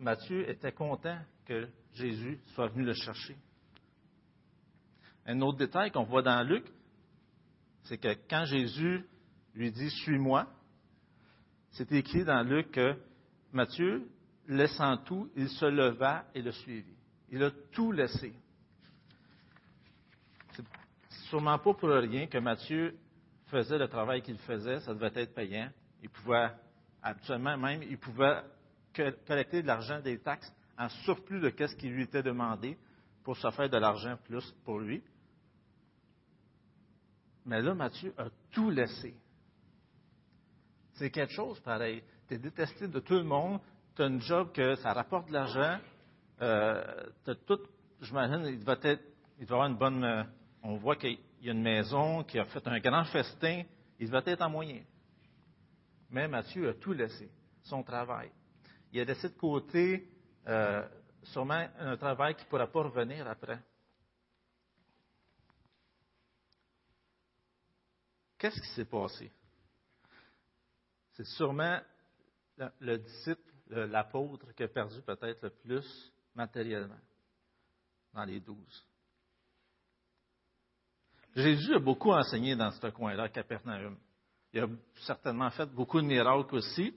Matthieu 0.00 0.48
était 0.48 0.72
content 0.72 1.18
que 1.44 1.68
Jésus 1.92 2.40
soit 2.54 2.68
venu 2.68 2.84
le 2.84 2.94
chercher. 2.94 3.36
Un 5.26 5.40
autre 5.42 5.58
détail 5.58 5.90
qu'on 5.90 6.04
voit 6.04 6.22
dans 6.22 6.42
Luc, 6.42 6.64
c'est 7.84 7.98
que 7.98 8.16
quand 8.28 8.46
Jésus 8.46 9.04
lui 9.54 9.70
dit 9.70 9.90
Suis-moi, 9.90 10.46
c'est 11.72 11.92
écrit 11.92 12.24
dans 12.24 12.42
Luc 12.42 12.70
que 12.72 12.96
Matthieu, 13.52 14.08
laissant 14.48 14.96
tout, 14.98 15.30
il 15.36 15.48
se 15.48 15.66
leva 15.66 16.24
et 16.34 16.40
le 16.40 16.52
suivit. 16.52 16.96
Il 17.28 17.42
a 17.44 17.50
tout 17.72 17.92
laissé. 17.92 18.32
C'est 20.52 20.64
sûrement 21.28 21.58
pas 21.58 21.74
pour 21.74 21.88
rien 21.90 22.26
que 22.26 22.38
Matthieu 22.38 22.96
faisait 23.46 23.78
le 23.78 23.88
travail 23.88 24.22
qu'il 24.22 24.38
faisait, 24.38 24.80
ça 24.80 24.94
devait 24.94 25.12
être 25.14 25.34
payant. 25.34 25.68
Il 26.02 26.08
pouvait, 26.08 26.48
habituellement 27.02 27.56
même, 27.58 27.82
il 27.82 27.98
pouvait 27.98 28.42
collecter 29.26 29.62
de 29.62 29.66
l'argent 29.66 30.00
des 30.00 30.18
taxes 30.18 30.52
en 30.78 30.88
surplus 31.04 31.40
de 31.40 31.52
ce 31.66 31.74
qui 31.76 31.88
lui 31.88 32.04
était 32.04 32.22
demandé 32.22 32.78
pour 33.22 33.36
se 33.36 33.50
faire 33.50 33.68
de 33.68 33.76
l'argent 33.76 34.16
plus 34.24 34.54
pour 34.64 34.80
lui. 34.80 35.02
Mais 37.44 37.60
là, 37.60 37.74
Matthieu 37.74 38.14
a 38.16 38.28
tout 38.50 38.70
laissé. 38.70 39.14
C'est 40.94 41.10
quelque 41.10 41.32
chose 41.32 41.60
pareil. 41.60 42.02
Tu 42.28 42.34
es 42.34 42.38
détesté 42.38 42.88
de 42.88 43.00
tout 43.00 43.14
le 43.14 43.24
monde, 43.24 43.60
tu 43.94 44.02
as 44.02 44.06
un 44.06 44.20
job 44.20 44.52
que 44.52 44.74
ça 44.76 44.92
rapporte 44.92 45.28
de 45.28 45.32
l'argent, 45.32 45.78
euh, 46.42 46.82
tout, 47.46 47.60
j'imagine, 48.00 48.46
il 48.46 48.64
va 48.64 48.76
être, 48.82 49.02
il 49.38 49.46
doit 49.46 49.56
avoir 49.56 49.70
une 49.70 49.76
bonne, 49.76 50.04
euh, 50.04 50.22
on 50.62 50.76
voit 50.76 50.96
qu'il 50.96 51.18
y 51.42 51.48
a 51.48 51.52
une 51.52 51.62
maison 51.62 52.24
qui 52.24 52.38
a 52.38 52.44
fait 52.46 52.66
un 52.66 52.78
grand 52.78 53.04
festin, 53.04 53.62
il 53.98 54.10
va 54.10 54.22
être 54.24 54.42
en 54.42 54.50
moyen. 54.50 54.82
Mais 56.10 56.28
Matthieu 56.28 56.70
a 56.70 56.74
tout 56.74 56.92
laissé, 56.92 57.30
son 57.62 57.82
travail. 57.82 58.30
Il 58.92 59.00
a 59.00 59.04
laissé 59.04 59.28
de 59.28 59.36
côté 59.36 60.08
euh, 60.46 60.88
sûrement 61.24 61.68
un 61.78 61.96
travail 61.96 62.34
qui 62.34 62.44
ne 62.44 62.48
pourra 62.48 62.66
pas 62.66 62.82
revenir 62.82 63.26
après. 63.28 63.58
Qu'est-ce 68.38 68.60
qui 68.60 68.68
s'est 68.68 68.86
passé? 68.86 69.30
C'est 71.12 71.26
sûrement 71.26 71.78
le, 72.80 72.96
disciple, 72.96 73.52
l'apôtre, 73.68 74.52
qui 74.54 74.62
a 74.62 74.68
perdu 74.68 75.02
peut-être 75.02 75.42
le 75.42 75.50
plus 75.50 76.12
matériellement 76.34 76.98
dans 78.14 78.24
les 78.24 78.40
douze. 78.40 78.86
Jésus 81.36 81.74
a 81.74 81.78
beaucoup 81.78 82.12
enseigné 82.12 82.56
dans 82.56 82.70
ce 82.70 82.86
coin-là, 82.88 83.28
Capernaum. 83.28 83.98
Il 84.52 84.60
a 84.60 84.68
certainement 85.06 85.50
fait 85.50 85.66
beaucoup 85.66 86.00
de 86.00 86.06
miracles 86.06 86.56
aussi, 86.56 86.94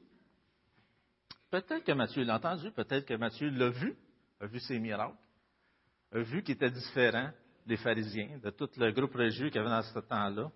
Peut-être 1.53 1.83
que 1.83 1.91
Matthieu 1.91 2.23
l'a 2.23 2.37
entendu, 2.37 2.71
peut-être 2.71 3.05
que 3.05 3.13
Matthieu 3.13 3.47
l'a 3.51 3.69
vu, 3.69 3.95
a 4.41 4.47
vu 4.47 4.59
ses 4.59 4.79
miracles, 4.79 5.15
a 6.11 6.17
vu 6.17 6.41
qu'il 6.41 6.55
était 6.55 6.71
différent 6.71 7.29
des 7.67 7.77
pharisiens, 7.77 8.39
de 8.43 8.49
tout 8.49 8.67
le 8.77 8.91
groupe 8.91 9.13
religieux 9.13 9.49
qu'il 9.49 9.57
y 9.57 9.59
avait 9.59 9.69
dans 9.69 9.83
ce 9.83 9.99
temps-là. 9.99 10.51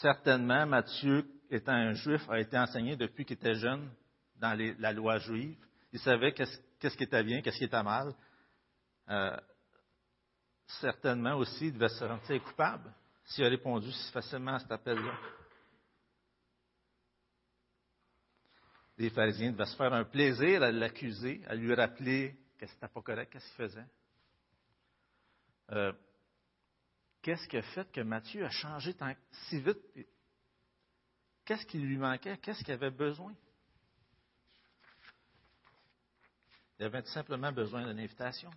Certainement, 0.00 0.64
Matthieu, 0.64 1.22
étant 1.50 1.72
un 1.72 1.92
juif, 1.92 2.26
a 2.30 2.40
été 2.40 2.56
enseigné 2.56 2.96
depuis 2.96 3.26
qu'il 3.26 3.36
était 3.36 3.56
jeune 3.56 3.90
dans 4.36 4.58
la 4.78 4.92
loi 4.94 5.18
juive. 5.18 5.58
Il 5.92 5.98
savait 5.98 6.32
qu'est-ce 6.32 6.96
qui 6.96 7.04
était 7.04 7.22
bien, 7.22 7.42
qu'est-ce 7.42 7.58
qui 7.58 7.64
était 7.64 7.82
mal. 7.82 8.14
Euh, 9.10 9.36
certainement 10.80 11.34
aussi, 11.34 11.66
il 11.66 11.74
devait 11.74 11.90
se 11.90 11.98
sentir 11.98 12.42
coupable 12.42 12.90
s'il 13.26 13.44
a 13.44 13.50
répondu 13.50 13.92
si 13.92 14.12
facilement 14.12 14.54
à 14.54 14.60
cet 14.60 14.72
appel-là. 14.72 15.12
Les 18.98 19.10
pharisiens 19.10 19.52
devaient 19.52 19.66
se 19.66 19.76
faire 19.76 19.92
un 19.92 20.04
plaisir 20.04 20.62
à 20.62 20.72
l'accuser, 20.72 21.40
à 21.46 21.54
lui 21.54 21.72
rappeler 21.72 22.36
que 22.58 22.66
ce 22.66 22.72
n'était 22.74 22.88
pas 22.88 23.00
correct, 23.00 23.32
qu'est-ce 23.32 23.46
qu'il 23.46 23.56
faisait. 23.56 23.86
Euh, 25.70 25.92
qu'est-ce 27.22 27.46
qui 27.46 27.56
a 27.56 27.62
fait 27.62 27.90
que 27.92 28.00
Matthieu 28.00 28.44
a 28.44 28.50
changé 28.50 28.94
tant, 28.94 29.14
si 29.48 29.60
vite? 29.60 29.78
Qu'est-ce 31.44 31.64
qui 31.64 31.78
lui 31.78 31.96
manquait? 31.96 32.36
Qu'est-ce 32.38 32.64
qu'il 32.64 32.74
avait 32.74 32.90
besoin? 32.90 33.32
Il 36.78 36.84
avait 36.84 37.02
tout 37.02 37.08
simplement 37.08 37.52
besoin 37.52 37.86
d'une 37.86 37.98
invitation. 37.98 38.50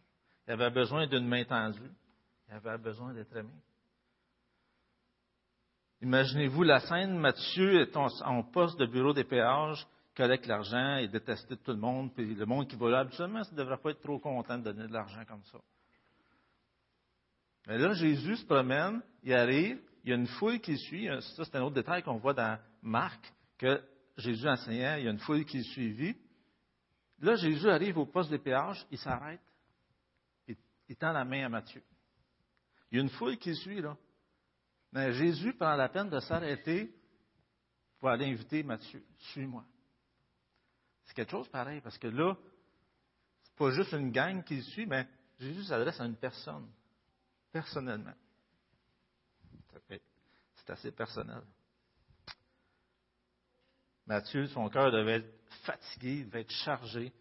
Il 0.47 0.53
avait 0.53 0.69
besoin 0.71 1.07
d'une 1.07 1.27
main 1.27 1.43
tendue. 1.43 1.91
Il 2.47 2.53
avait 2.53 2.77
besoin 2.77 3.13
d'être 3.13 3.35
aimé. 3.35 3.53
Imaginez-vous 6.01 6.63
la 6.63 6.79
scène, 6.79 7.17
Mathieu 7.17 7.81
est 7.81 7.95
en, 7.95 8.43
poste 8.43 8.79
de 8.79 8.87
bureau 8.87 9.13
des 9.13 9.23
péages, 9.23 9.85
collecte 10.15 10.45
l'argent 10.45 10.97
et 10.97 11.07
détesté 11.07 11.55
de 11.55 11.61
tout 11.61 11.71
le 11.71 11.77
monde, 11.77 12.13
puis 12.13 12.35
le 12.35 12.45
monde 12.45 12.67
qui 12.67 12.75
va 12.75 12.89
là, 12.89 12.99
habituellement, 12.99 13.43
ça 13.43 13.51
ne 13.51 13.57
devrait 13.57 13.77
pas 13.77 13.91
être 13.91 14.01
trop 14.01 14.19
content 14.19 14.57
de 14.57 14.63
donner 14.63 14.87
de 14.87 14.93
l'argent 14.93 15.23
comme 15.25 15.43
ça. 15.45 15.59
Mais 17.67 17.77
là, 17.77 17.93
Jésus 17.93 18.37
se 18.37 18.45
promène, 18.45 19.01
il 19.23 19.33
arrive, 19.33 19.81
il 20.03 20.09
y 20.09 20.13
a 20.13 20.15
une 20.15 20.27
foule 20.27 20.59
qui 20.59 20.77
suit. 20.77 21.07
Ça, 21.35 21.45
c'est 21.45 21.55
un 21.55 21.61
autre 21.61 21.75
détail 21.75 22.03
qu'on 22.03 22.17
voit 22.17 22.33
dans 22.33 22.59
Marc, 22.81 23.31
que 23.57 23.81
Jésus 24.17 24.47
enseignait, 24.47 25.01
il 25.01 25.05
y 25.05 25.07
a 25.07 25.11
une 25.11 25.19
foule 25.19 25.45
qui 25.45 25.59
le 25.59 25.63
suivit. 25.63 26.15
Là, 27.19 27.35
Jésus 27.35 27.69
arrive 27.69 27.97
au 27.99 28.05
poste 28.05 28.31
des 28.31 28.39
péages, 28.39 28.85
il 28.89 28.97
s'arrête, 28.97 29.41
il 30.47 30.95
tend 30.97 31.13
la 31.13 31.23
main 31.23 31.45
à 31.45 31.49
Matthieu. 31.49 31.83
Il 32.91 32.97
y 32.97 32.99
a 32.99 33.03
une 33.03 33.09
foule 33.09 33.37
qui 33.37 33.55
suit, 33.55 33.79
là. 33.79 33.95
Mais 34.91 35.13
Jésus 35.13 35.53
prend 35.53 35.75
la 35.75 35.87
peine 35.87 36.09
de 36.09 36.19
s'arrêter 36.19 36.93
pour 37.99 38.09
aller 38.09 38.25
inviter 38.25 38.61
Matthieu. 38.63 39.01
Suis-moi. 39.17 39.63
C'est 41.11 41.15
quelque 41.15 41.31
chose 41.31 41.49
pareil, 41.49 41.81
parce 41.81 41.97
que 41.97 42.07
là, 42.07 42.37
c'est 43.43 43.55
pas 43.57 43.69
juste 43.71 43.91
une 43.91 44.13
gang 44.13 44.45
qui 44.45 44.61
suit, 44.63 44.85
mais 44.85 45.05
Jésus 45.39 45.65
s'adresse 45.65 45.99
à 45.99 46.05
une 46.05 46.15
personne, 46.15 46.71
personnellement. 47.51 48.13
C'est 49.89 50.69
assez 50.69 50.91
personnel. 50.93 51.43
Matthieu, 54.05 54.47
son 54.47 54.69
cœur 54.69 54.89
devait 54.89 55.17
être 55.17 55.43
fatigué, 55.63 56.23
devait 56.23 56.41
être 56.41 56.51
chargé. 56.63 57.11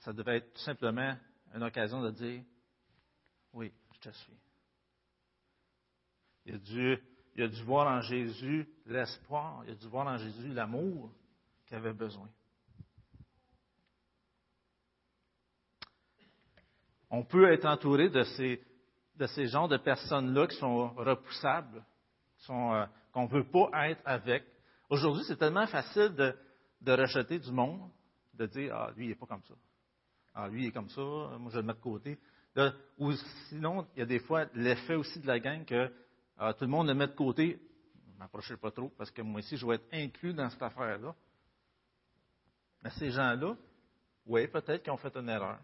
Ça 0.00 0.12
devait 0.12 0.36
être 0.36 0.52
tout 0.52 0.60
simplement 0.60 1.16
une 1.54 1.62
occasion 1.62 2.02
de 2.02 2.10
dire 2.10 2.44
Oui, 3.54 3.72
je 3.94 4.10
te 4.10 4.14
suis. 4.14 4.38
Il 6.44 6.54
a 6.56 6.58
dû, 6.58 6.98
il 7.38 7.44
a 7.44 7.48
dû 7.48 7.62
voir 7.62 7.86
en 7.86 8.00
Jésus 8.00 8.68
l'espoir, 8.84 9.62
il 9.64 9.70
a 9.70 9.74
dû 9.76 9.86
voir 9.86 10.08
en 10.08 10.16
Jésus 10.18 10.48
l'amour 10.48 11.12
qu'il 11.66 11.76
avait 11.76 11.92
besoin. 11.92 12.28
On 17.08 17.22
peut 17.22 17.52
être 17.52 17.64
entouré 17.64 18.10
de 18.10 18.24
ces, 18.24 18.60
de 19.14 19.26
ces 19.26 19.46
genres 19.46 19.68
de 19.68 19.76
personnes-là 19.76 20.48
qui 20.48 20.56
sont 20.56 20.88
repoussables, 20.88 21.84
euh, 22.50 22.86
qu'on 23.12 23.22
ne 23.22 23.28
veut 23.28 23.48
pas 23.48 23.88
être 23.88 24.02
avec. 24.04 24.44
Aujourd'hui, 24.90 25.22
c'est 25.28 25.36
tellement 25.36 25.68
facile 25.68 26.16
de, 26.16 26.36
de 26.80 26.92
rejeter 26.92 27.38
du 27.38 27.52
monde, 27.52 27.88
de 28.34 28.46
dire 28.46 28.74
Ah, 28.74 28.90
lui, 28.96 29.04
il 29.04 29.08
n'est 29.10 29.14
pas 29.14 29.26
comme 29.26 29.44
ça. 29.44 29.54
Ah, 30.34 30.48
lui, 30.48 30.64
il 30.64 30.68
est 30.68 30.72
comme 30.72 30.90
ça, 30.90 31.00
moi, 31.00 31.50
je 31.50 31.54
vais 31.54 31.60
le 31.60 31.66
mettre 31.68 31.78
de 31.78 31.84
côté. 31.84 32.18
ou 32.98 33.12
sinon, 33.48 33.86
il 33.94 34.00
y 34.00 34.02
a 34.02 34.06
des 34.06 34.18
fois 34.18 34.46
l'effet 34.54 34.96
aussi 34.96 35.20
de 35.20 35.26
la 35.28 35.38
gang 35.38 35.64
que 35.64 35.88
ah, 36.38 36.54
tout 36.54 36.64
le 36.64 36.70
monde 36.70 36.86
le 36.86 36.94
met 36.94 37.08
de 37.08 37.12
côté. 37.12 37.60
Ne 38.06 38.18
m'approchez 38.18 38.56
pas 38.56 38.70
trop, 38.70 38.90
parce 38.96 39.10
que 39.10 39.22
moi 39.22 39.40
aussi, 39.40 39.56
je 39.56 39.66
vais 39.66 39.74
être 39.74 39.88
inclus 39.92 40.32
dans 40.32 40.48
cette 40.48 40.62
affaire-là. 40.62 41.14
Mais 42.82 42.90
ces 42.90 43.10
gens-là, 43.10 43.56
oui, 44.26 44.46
peut-être 44.46 44.82
qu'ils 44.82 44.92
ont 44.92 44.98
fait 44.98 45.16
une 45.16 45.28
erreur. 45.28 45.58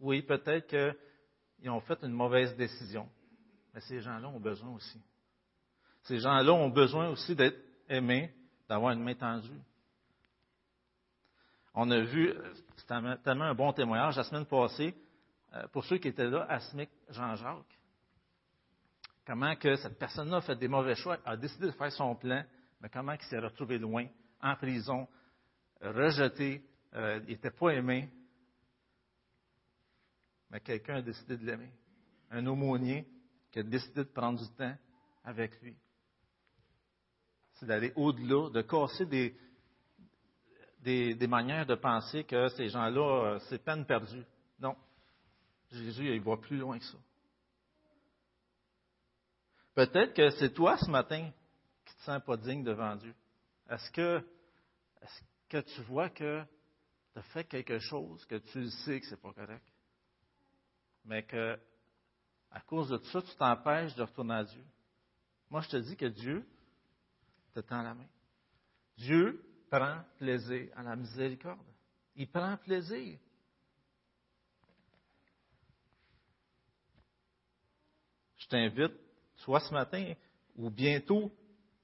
Oui, 0.00 0.22
peut-être 0.22 0.66
qu'ils 0.66 1.70
ont 1.70 1.80
fait 1.80 1.98
une 2.02 2.12
mauvaise 2.12 2.56
décision. 2.56 3.08
Mais 3.72 3.80
ces 3.80 4.00
gens-là 4.00 4.28
ont 4.28 4.40
besoin 4.40 4.70
aussi. 4.74 5.00
Ces 6.02 6.18
gens-là 6.18 6.52
ont 6.52 6.70
besoin 6.70 7.10
aussi 7.10 7.34
d'être 7.36 7.58
aimés, 7.88 8.34
d'avoir 8.68 8.92
une 8.92 9.02
main 9.02 9.14
tendue. 9.14 9.60
On 11.74 11.90
a 11.90 12.00
vu, 12.00 12.34
c'est 12.76 12.86
tellement 13.22 13.44
un 13.44 13.54
bon 13.54 13.72
témoignage 13.72 14.16
la 14.16 14.24
semaine 14.24 14.46
passée, 14.46 14.94
euh, 15.54 15.66
pour 15.68 15.84
ceux 15.84 15.98
qui 15.98 16.08
étaient 16.08 16.28
là, 16.28 16.44
Asmic 16.48 16.90
Jean-Jacques. 17.10 17.77
Comment 19.28 19.56
que 19.56 19.76
cette 19.76 19.98
personne-là 19.98 20.38
a 20.38 20.40
fait 20.40 20.56
des 20.56 20.68
mauvais 20.68 20.94
choix, 20.94 21.18
a 21.22 21.36
décidé 21.36 21.66
de 21.66 21.72
faire 21.72 21.92
son 21.92 22.16
plan, 22.16 22.42
mais 22.80 22.88
comment 22.88 23.12
il 23.12 23.20
s'est 23.20 23.38
retrouvé 23.38 23.76
loin, 23.76 24.06
en 24.40 24.56
prison, 24.56 25.06
rejeté, 25.82 26.64
euh, 26.94 27.20
il 27.24 27.34
n'était 27.34 27.50
pas 27.50 27.74
aimé, 27.74 28.08
mais 30.48 30.60
quelqu'un 30.60 30.94
a 30.94 31.02
décidé 31.02 31.36
de 31.36 31.44
l'aimer. 31.44 31.70
Un 32.30 32.46
aumônier 32.46 33.06
qui 33.52 33.58
a 33.58 33.64
décidé 33.64 33.96
de 33.96 34.08
prendre 34.08 34.38
du 34.38 34.48
temps 34.56 34.74
avec 35.24 35.60
lui. 35.60 35.76
C'est 37.56 37.66
d'aller 37.66 37.92
au-delà, 37.96 38.48
de 38.48 38.62
casser 38.62 39.04
des, 39.04 39.36
des, 41.14 41.26
manières 41.26 41.66
de 41.66 41.74
penser 41.74 42.24
que 42.24 42.48
ces 42.48 42.70
gens-là, 42.70 43.34
euh, 43.34 43.38
c'est 43.50 43.62
peine 43.62 43.84
perdue. 43.84 44.24
Non. 44.58 44.74
Jésus, 45.70 46.14
il 46.14 46.22
va 46.22 46.38
plus 46.38 46.56
loin 46.56 46.78
que 46.78 46.84
ça. 46.86 46.96
Peut-être 49.78 50.12
que 50.12 50.30
c'est 50.30 50.52
toi 50.52 50.76
ce 50.76 50.90
matin 50.90 51.30
qui 51.84 51.94
ne 51.94 51.98
te 52.00 52.02
sens 52.02 52.24
pas 52.24 52.36
digne 52.36 52.64
devant 52.64 52.96
Dieu. 52.96 53.14
Est-ce 53.70 53.88
que, 53.92 54.18
est 55.00 55.24
que 55.48 55.58
tu 55.58 55.82
vois 55.82 56.10
que 56.10 56.42
tu 57.12 57.18
as 57.20 57.22
fait 57.22 57.44
quelque 57.44 57.78
chose 57.78 58.26
que 58.26 58.38
tu 58.38 58.68
sais 58.70 58.98
que 58.98 59.06
ce 59.06 59.12
n'est 59.12 59.20
pas 59.20 59.32
correct, 59.32 59.64
mais 61.04 61.22
que 61.22 61.56
à 62.50 62.60
cause 62.62 62.88
de 62.88 62.98
ça, 63.04 63.22
tu 63.22 63.36
t'empêches 63.36 63.94
de 63.94 64.02
retourner 64.02 64.34
à 64.34 64.42
Dieu? 64.42 64.64
Moi, 65.48 65.60
je 65.60 65.68
te 65.68 65.76
dis 65.76 65.96
que 65.96 66.06
Dieu 66.06 66.44
te 67.54 67.60
tend 67.60 67.82
la 67.82 67.94
main. 67.94 68.08
Dieu 68.96 69.40
prend 69.70 70.02
plaisir 70.18 70.72
à 70.74 70.82
la 70.82 70.96
miséricorde. 70.96 71.60
Il 72.16 72.28
prend 72.28 72.56
plaisir. 72.56 73.16
Je 78.38 78.48
t'invite, 78.48 79.07
soit 79.38 79.60
ce 79.60 79.72
matin 79.72 80.12
ou 80.56 80.70
bientôt, 80.70 81.32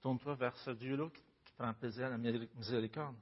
tourne-toi 0.00 0.34
vers 0.34 0.56
ce 0.58 0.70
Dieu-là 0.70 1.08
qui, 1.10 1.22
prend 1.56 1.72
plaisir 1.72 2.06
à 2.06 2.10
la 2.10 2.18
miséricorde. 2.18 3.14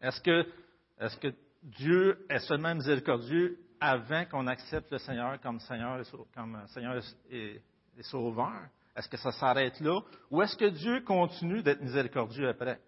Est-ce 0.00 0.20
que, 0.22 1.34
Dieu 1.62 2.24
est 2.30 2.38
seulement 2.38 2.74
miséricordieux 2.74 3.58
avant 3.80 4.24
qu'on 4.24 4.46
accepte 4.46 4.90
le 4.90 4.98
Seigneur 4.98 5.40
comme 5.40 5.60
Seigneur, 5.60 6.00
comme 6.34 6.66
Seigneur 6.68 7.02
et 7.30 7.60
Sauveur? 8.02 8.68
Est-ce 8.96 9.08
que 9.08 9.16
ça 9.16 9.32
s'arrête 9.32 9.78
là? 9.80 10.00
Ou 10.30 10.42
est-ce 10.42 10.56
que 10.56 10.70
Dieu 10.70 11.02
continue 11.02 11.62
d'être 11.62 11.82
miséricordieux 11.82 12.48
après? 12.48 12.80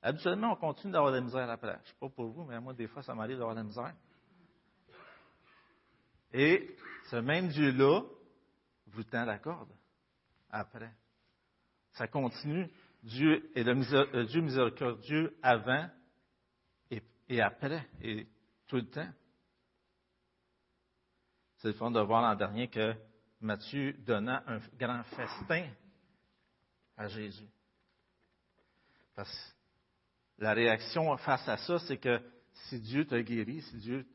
Habituellement, 0.00 0.52
on 0.52 0.56
continue 0.56 0.92
d'avoir 0.92 1.10
de 1.10 1.16
la 1.16 1.22
misère 1.24 1.50
après. 1.50 1.72
Je 1.72 1.78
ne 1.78 1.86
sais 1.86 1.98
pas 1.98 2.08
pour 2.08 2.26
vous, 2.26 2.44
mais 2.44 2.60
moi, 2.60 2.72
des 2.72 2.86
fois, 2.86 3.02
ça 3.02 3.14
m'arrive 3.14 3.38
d'avoir 3.38 3.54
de 3.56 3.60
la 3.60 3.64
misère. 3.64 3.94
Et 6.38 6.76
ce 7.04 7.16
même 7.16 7.48
Dieu-là 7.48 8.02
vous 8.88 9.04
tend 9.04 9.24
la 9.24 9.38
corde 9.38 9.72
après. 10.50 10.92
Ça 11.92 12.06
continue. 12.08 12.68
Dieu 13.02 13.50
est 13.54 13.62
le 13.62 14.24
Dieu 14.26 14.42
miséricordieux 14.42 15.34
avant 15.42 15.88
et, 16.90 17.02
et, 17.30 17.40
après, 17.40 17.88
et 18.02 18.26
tout 18.66 18.76
le 18.76 18.90
temps. 18.90 19.08
C'est 21.56 21.68
le 21.68 21.74
fond 21.74 21.90
de 21.90 22.00
voir 22.00 22.20
l'an 22.20 22.34
dernier 22.34 22.68
que 22.68 22.92
Matthieu 23.40 23.94
donna 24.04 24.44
un 24.46 24.58
grand 24.78 25.04
festin 25.04 25.70
à 26.98 27.08
Jésus. 27.08 27.48
Parce 29.14 29.32
que 30.36 30.44
la 30.44 30.52
réaction 30.52 31.16
face 31.16 31.48
à 31.48 31.56
ça, 31.56 31.78
c'est 31.78 31.96
que 31.96 32.20
si 32.52 32.78
Dieu 32.78 33.06
t'a 33.06 33.22
guéri, 33.22 33.62
si 33.62 33.78
Dieu 33.78 34.06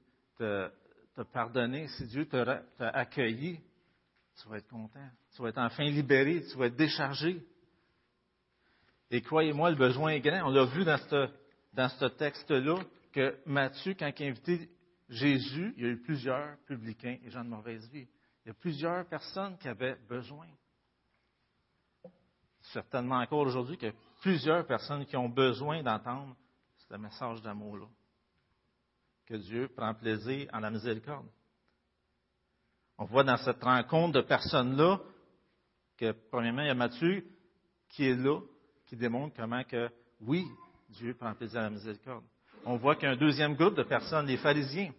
t'a 1.15 1.25
pardonné, 1.25 1.87
si 1.89 2.07
Dieu 2.07 2.25
t'a 2.25 2.63
accueilli, 2.89 3.59
tu 4.41 4.49
vas 4.49 4.57
être 4.57 4.67
content. 4.67 5.09
Tu 5.35 5.41
vas 5.41 5.49
être 5.49 5.57
enfin 5.57 5.83
libéré, 5.83 6.43
tu 6.49 6.57
vas 6.57 6.67
être 6.67 6.75
déchargé. 6.75 7.45
Et 9.09 9.21
croyez-moi, 9.21 9.71
le 9.71 9.75
besoin 9.75 10.11
est 10.11 10.21
grand. 10.21 10.47
On 10.47 10.51
l'a 10.51 10.65
vu 10.65 10.85
dans 10.85 10.97
ce, 11.89 12.05
texte-là, 12.05 12.79
que 13.11 13.37
Matthieu, 13.45 13.93
quand 13.93 14.09
il 14.17 14.25
a 14.25 14.29
invité 14.29 14.69
Jésus, 15.09 15.73
il 15.75 15.83
y 15.83 15.85
a 15.87 15.89
eu 15.89 16.01
plusieurs 16.01 16.57
publicains 16.65 17.17
et 17.21 17.29
gens 17.29 17.43
de 17.43 17.49
mauvaise 17.49 17.85
vie. 17.89 18.07
Il 18.45 18.47
y 18.47 18.51
a 18.51 18.53
plusieurs 18.53 19.05
personnes 19.05 19.57
qui 19.57 19.67
avaient 19.67 19.97
besoin. 20.07 20.47
certainement 22.61 23.17
encore 23.17 23.45
aujourd'hui, 23.45 23.77
qu'il 23.77 23.89
y 23.89 23.91
a 23.91 23.95
plusieurs 24.21 24.65
personnes 24.65 25.05
qui 25.05 25.17
ont 25.17 25.27
besoin 25.27 25.83
d'entendre 25.83 26.35
ce 26.77 26.95
message 26.95 27.41
d'amour-là. 27.41 27.87
Que 29.31 29.37
Dieu 29.37 29.69
prend 29.69 29.93
plaisir 29.93 30.49
en 30.51 30.59
la 30.59 30.69
miséricorde. 30.69 31.25
On 32.97 33.05
voit 33.05 33.23
dans 33.23 33.37
cette 33.37 33.63
rencontre 33.63 34.19
de 34.19 34.27
personnes-là 34.27 34.99
que, 35.95 36.11
premièrement, 36.29 36.63
il 36.63 36.67
y 36.67 36.69
a 36.69 36.73
Matthieu 36.73 37.25
qui 37.87 38.07
est 38.07 38.15
là, 38.17 38.41
qui 38.87 38.97
démontre 38.97 39.33
comment 39.37 39.63
que, 39.63 39.89
oui, 40.19 40.45
Dieu 40.89 41.13
prend 41.13 41.33
plaisir 41.33 41.61
à 41.61 41.63
la 41.63 41.69
miséricorde. 41.69 42.25
On 42.65 42.75
voit 42.75 42.95
qu'il 42.95 43.05
y 43.05 43.07
a 43.07 43.11
un 43.11 43.15
deuxième 43.15 43.55
groupe 43.55 43.75
de 43.75 43.83
personnes, 43.83 44.27
les 44.27 44.35
pharisiens. 44.35 44.91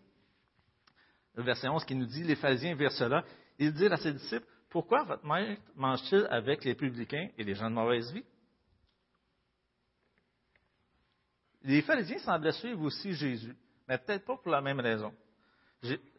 Le 1.35 1.43
verset 1.43 1.69
11 1.69 1.85
qui 1.85 1.95
nous 1.95 2.07
dit, 2.07 2.25
les 2.25 2.37
pharisiens 2.37 2.75
vers 2.75 2.93
cela, 2.93 3.27
ils 3.59 3.75
disent 3.75 3.93
à 3.93 3.99
ses 3.99 4.15
disciples, 4.15 4.47
pourquoi 4.71 5.05
votre 5.05 5.27
maître 5.27 5.61
mange-t-il 5.77 6.27
avec 6.31 6.65
les 6.65 6.75
publicains 6.75 7.29
et 7.37 7.45
les 7.45 7.55
gens 7.55 7.69
de 7.69 7.75
mauvaise 7.75 8.11
vie? 8.11 8.25
Les 11.65 11.83
pharisiens 11.83 12.19
semblaient 12.21 12.53
suivre 12.53 12.81
aussi 12.81 13.13
Jésus, 13.13 13.55
mais 13.89 13.99
peut-être 13.99 14.25
pas 14.25 14.37
pour 14.37 14.51
la 14.51 14.61
même 14.61 14.81
raison. 14.81 15.13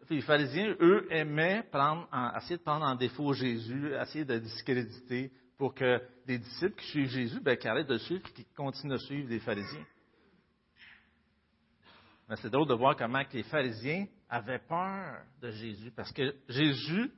Les 0.09 0.21
pharisiens, 0.21 0.75
eux, 0.79 1.07
aimaient 1.09 1.63
prendre 1.71 2.07
essayer 2.37 2.57
de 2.57 2.63
prendre 2.63 2.85
en 2.85 2.95
défaut 2.95 3.33
Jésus, 3.33 3.93
essayer 3.95 4.25
de 4.25 4.37
discréditer 4.37 5.31
pour 5.57 5.73
que 5.73 6.01
les 6.27 6.37
disciples 6.37 6.75
qui 6.75 6.87
suivent 6.87 7.09
Jésus, 7.09 7.39
ben, 7.39 7.55
qui 7.57 7.67
arrêtent 7.67 7.87
de 7.87 7.97
suivre 7.97 8.21
et 8.27 8.33
qui 8.33 8.45
continuent 8.53 8.93
de 8.93 8.97
suivre 8.97 9.29
les 9.29 9.39
pharisiens. 9.39 9.85
Mais 12.27 12.35
c'est 12.37 12.49
drôle 12.49 12.67
de 12.67 12.73
voir 12.73 12.95
comment 12.95 13.21
les 13.31 13.43
pharisiens 13.43 14.07
avaient 14.29 14.59
peur 14.59 15.21
de 15.41 15.51
Jésus, 15.51 15.91
parce 15.91 16.11
que 16.11 16.35
Jésus, 16.49 17.11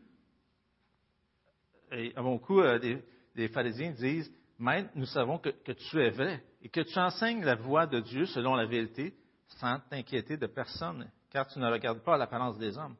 à 2.15 2.21
mon 2.21 2.37
coup, 2.37 2.61
les, 2.61 3.01
euh, 3.37 3.47
pharisiens 3.49 3.91
disent, 3.91 4.31
Maître, 4.57 4.89
nous 4.95 5.05
savons 5.05 5.37
que, 5.37 5.49
tu 5.71 5.99
es 6.01 6.09
vrai 6.09 6.43
et 6.61 6.69
que 6.69 6.81
tu 6.81 6.97
enseignes 6.97 7.43
la 7.43 7.55
voie 7.55 7.87
de 7.87 7.99
Dieu 7.99 8.25
selon 8.25 8.55
la 8.55 8.65
vérité, 8.65 9.13
sans 9.47 9.79
t'inquiéter 9.89 10.37
de 10.37 10.47
personne, 10.47 11.09
car 11.29 11.47
tu 11.47 11.59
ne 11.59 11.69
regardes 11.69 12.03
pas 12.03 12.17
l'apparence 12.17 12.57
des 12.57 12.77
hommes. 12.77 12.95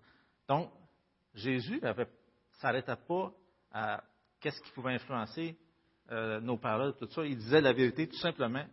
Donc, 0.47 0.71
Jésus 1.33 1.79
ne 1.81 1.93
s'arrêtait 2.59 2.95
pas 2.95 3.31
à 3.71 4.03
qu'est-ce 4.39 4.61
qui 4.61 4.71
pouvait 4.71 4.93
influencer 4.93 5.57
euh, 6.11 6.39
nos 6.39 6.57
paroles, 6.57 6.95
tout 6.97 7.07
ça. 7.07 7.25
Il 7.25 7.37
disait 7.37 7.61
la 7.61 7.73
vérité 7.73 8.07
tout 8.07 8.17
simplement. 8.17 8.65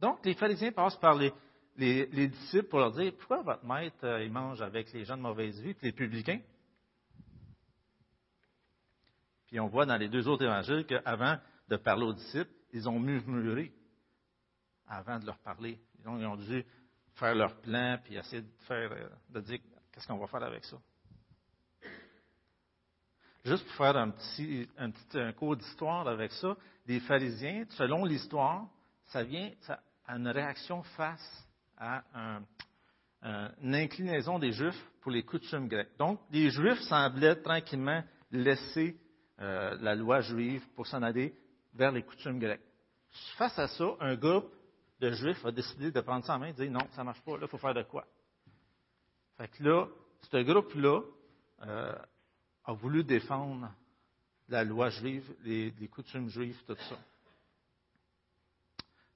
Donc, 0.00 0.24
les 0.24 0.34
pharisiens 0.34 0.72
passent 0.72 0.98
par 0.98 1.16
les, 1.16 1.32
disciples 1.76 2.68
pour 2.68 2.78
leur 2.78 2.92
dire 2.92 3.12
Pourquoi 3.18 3.42
votre 3.42 3.64
maître 3.64 4.04
euh, 4.04 4.24
il 4.24 4.32
mange 4.32 4.62
avec 4.62 4.92
les 4.92 5.04
gens 5.04 5.16
de 5.16 5.22
mauvaise 5.22 5.60
vie 5.60 5.74
les 5.82 5.92
publicains 5.92 6.40
Puis 9.48 9.58
on 9.58 9.68
voit 9.68 9.86
dans 9.86 9.96
les 9.96 10.08
deux 10.08 10.28
autres 10.28 10.44
évangiles 10.44 10.86
qu'avant 10.86 11.38
de 11.68 11.76
parler 11.76 12.04
aux 12.04 12.12
disciples, 12.12 12.50
ils 12.72 12.88
ont 12.88 13.00
murmuré 13.00 13.72
avant 14.88 15.18
de 15.18 15.26
leur 15.26 15.38
parler. 15.38 15.78
ils 16.04 16.08
ont 16.08 16.36
dû 16.36 16.64
faire 17.14 17.34
leur 17.34 17.60
plan 17.60 17.98
puis 18.02 18.16
essayer 18.16 18.42
de 18.42 18.50
faire 18.66 18.90
euh, 18.92 19.08
de 19.30 19.40
dire 19.40 19.58
qu'est-ce 19.92 20.06
qu'on 20.06 20.18
va 20.18 20.26
faire 20.26 20.42
avec 20.42 20.64
ça. 20.64 20.76
Juste 23.44 23.64
pour 23.66 23.76
faire 23.76 23.96
un 23.96 24.10
petit, 24.10 24.68
un 24.78 24.90
petit 24.90 25.34
cours 25.36 25.56
d'histoire 25.56 26.08
avec 26.08 26.32
ça, 26.32 26.56
les 26.86 27.00
pharisiens, 27.00 27.64
selon 27.70 28.04
l'histoire, 28.04 28.66
ça 29.06 29.22
vient 29.22 29.50
à 30.06 30.16
une 30.16 30.28
réaction 30.28 30.82
face 30.82 31.46
à 31.76 32.02
une 33.62 33.74
inclinaison 33.74 34.38
des 34.38 34.52
Juifs 34.52 34.82
pour 35.02 35.12
les 35.12 35.22
coutumes 35.22 35.68
grecques. 35.68 35.96
Donc, 35.98 36.20
les 36.30 36.48
Juifs 36.50 36.80
semblaient 36.80 37.36
tranquillement 37.36 38.02
laisser 38.30 38.96
euh, 39.40 39.76
la 39.80 39.94
loi 39.94 40.20
juive 40.20 40.64
pour 40.74 40.86
s'en 40.86 41.02
aller 41.02 41.34
vers 41.74 41.92
les 41.92 42.02
coutumes 42.02 42.38
grecques. 42.38 42.64
Face 43.36 43.58
à 43.58 43.68
ça, 43.68 43.84
un 44.00 44.14
groupe 44.14 44.52
de 45.04 45.12
Juifs 45.12 45.44
a 45.44 45.52
décidé 45.52 45.90
de 45.90 46.00
prendre 46.00 46.24
ça 46.24 46.36
en 46.36 46.38
main 46.38 46.46
et 46.46 46.52
de 46.52 46.62
dire 46.62 46.70
non, 46.70 46.86
ça 46.92 47.02
ne 47.02 47.06
marche 47.06 47.20
pas, 47.20 47.32
là, 47.32 47.40
il 47.42 47.48
faut 47.48 47.58
faire 47.58 47.74
de 47.74 47.82
quoi? 47.82 48.06
Fait 49.36 49.48
que 49.48 49.62
là, 49.62 49.86
ce 50.30 50.42
groupe-là 50.42 51.02
euh, 51.62 51.94
a 52.64 52.72
voulu 52.72 53.04
défendre 53.04 53.70
la 54.48 54.64
loi 54.64 54.88
juive, 54.90 55.30
les, 55.42 55.72
coutumes 55.88 56.28
juives, 56.28 56.58
tout 56.66 56.76
ça. 56.88 56.98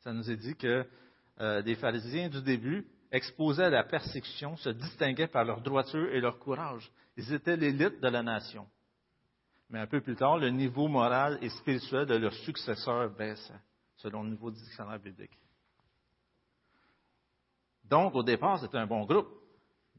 Ça 0.00 0.12
nous 0.12 0.30
est 0.30 0.36
dit 0.36 0.56
que 0.56 0.86
euh, 1.40 1.62
les 1.62 1.76
pharisiens 1.76 2.28
du 2.28 2.42
début, 2.42 2.86
exposés 3.10 3.64
à 3.64 3.70
la 3.70 3.84
persécution, 3.84 4.56
se 4.56 4.70
distinguaient 4.70 5.28
par 5.28 5.44
leur 5.44 5.60
droiture 5.60 6.12
et 6.12 6.20
leur 6.20 6.38
courage. 6.38 6.90
Ils 7.16 7.32
étaient 7.32 7.56
l'élite 7.56 8.00
de 8.00 8.08
la 8.08 8.22
nation. 8.22 8.68
Mais 9.70 9.78
un 9.78 9.86
peu 9.86 10.00
plus 10.00 10.16
tard, 10.16 10.38
le 10.38 10.50
niveau 10.50 10.88
moral 10.88 11.38
et 11.42 11.48
spirituel 11.50 12.06
de 12.06 12.16
leurs 12.16 12.34
successeurs 12.34 13.10
baissait, 13.10 13.60
selon 13.96 14.22
le 14.22 14.30
niveau 14.30 14.50
du 14.50 14.60
dictionnaire 14.60 14.98
biblique. 14.98 15.38
Donc, 17.88 18.14
au 18.14 18.22
départ, 18.22 18.60
c'était 18.60 18.76
un 18.76 18.86
bon 18.86 19.04
groupe, 19.04 19.28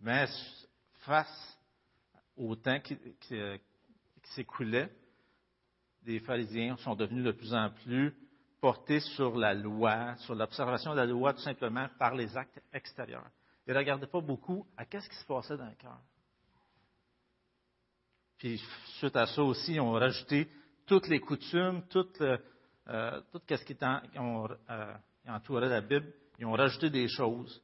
mais 0.01 0.27
face 1.05 1.57
au 2.37 2.55
temps 2.55 2.79
qui, 2.79 2.97
s'écoulait, 4.35 4.89
les 6.05 6.19
pharisiens 6.19 6.77
sont 6.77 6.95
devenus 6.95 7.25
de 7.25 7.31
plus 7.31 7.53
en 7.53 7.71
plus 7.71 8.15
portés 8.61 8.99
sur 8.99 9.37
la 9.37 9.53
loi, 9.53 10.15
sur 10.17 10.35
l'observation 10.35 10.91
de 10.91 10.97
la 10.97 11.05
loi 11.05 11.33
tout 11.33 11.41
simplement 11.41 11.87
par 11.97 12.15
les 12.15 12.37
actes 12.37 12.61
extérieurs. 12.73 13.29
Ils 13.67 13.73
ne 13.73 13.77
regardaient 13.77 14.07
pas 14.07 14.21
beaucoup 14.21 14.65
à 14.77 14.85
qu'est-ce 14.85 15.09
qui 15.09 15.15
se 15.15 15.25
passait 15.25 15.57
dans 15.57 15.67
le 15.67 15.75
cœur. 15.75 15.99
Puis, 18.37 18.61
suite 18.97 19.15
à 19.15 19.25
ça 19.25 19.43
aussi, 19.43 19.73
ils 19.73 19.81
ont 19.81 19.91
rajouté 19.91 20.49
toutes 20.85 21.07
les 21.07 21.19
coutumes, 21.19 21.83
tout, 21.89 22.07
euh, 22.21 23.21
tout 23.31 23.41
ce 23.49 23.63
qui 23.65 23.77
euh, 23.81 24.93
entourait 25.27 25.69
la 25.69 25.81
Bible. 25.81 26.13
Ils 26.39 26.45
ont 26.45 26.53
rajouté 26.53 26.89
des 26.89 27.07
choses 27.07 27.61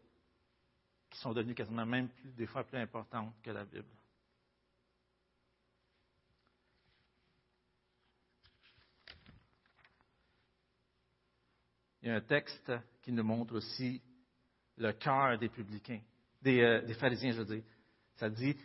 sont 1.17 1.33
devenues 1.33 1.55
quasiment 1.55 1.85
même 1.85 2.09
plus, 2.09 2.31
des 2.31 2.45
fois 2.45 2.63
plus 2.63 2.77
importantes 2.77 3.33
que 3.41 3.51
la 3.51 3.65
Bible. 3.65 3.85
Il 12.01 12.09
y 12.09 12.11
a 12.11 12.15
un 12.15 12.21
texte 12.21 12.71
qui 13.01 13.11
nous 13.11 13.23
montre 13.23 13.55
aussi 13.55 14.01
le 14.77 14.91
cœur 14.93 15.39
des 15.39 15.49
publicains, 15.49 16.01
des, 16.41 16.61
euh, 16.61 16.81
des, 16.81 16.93
pharisiens, 16.93 17.31
je 17.31 17.41
veux 17.41 17.55
dire. 17.55 17.63
Ça 18.15 18.29
dit, 18.29 18.55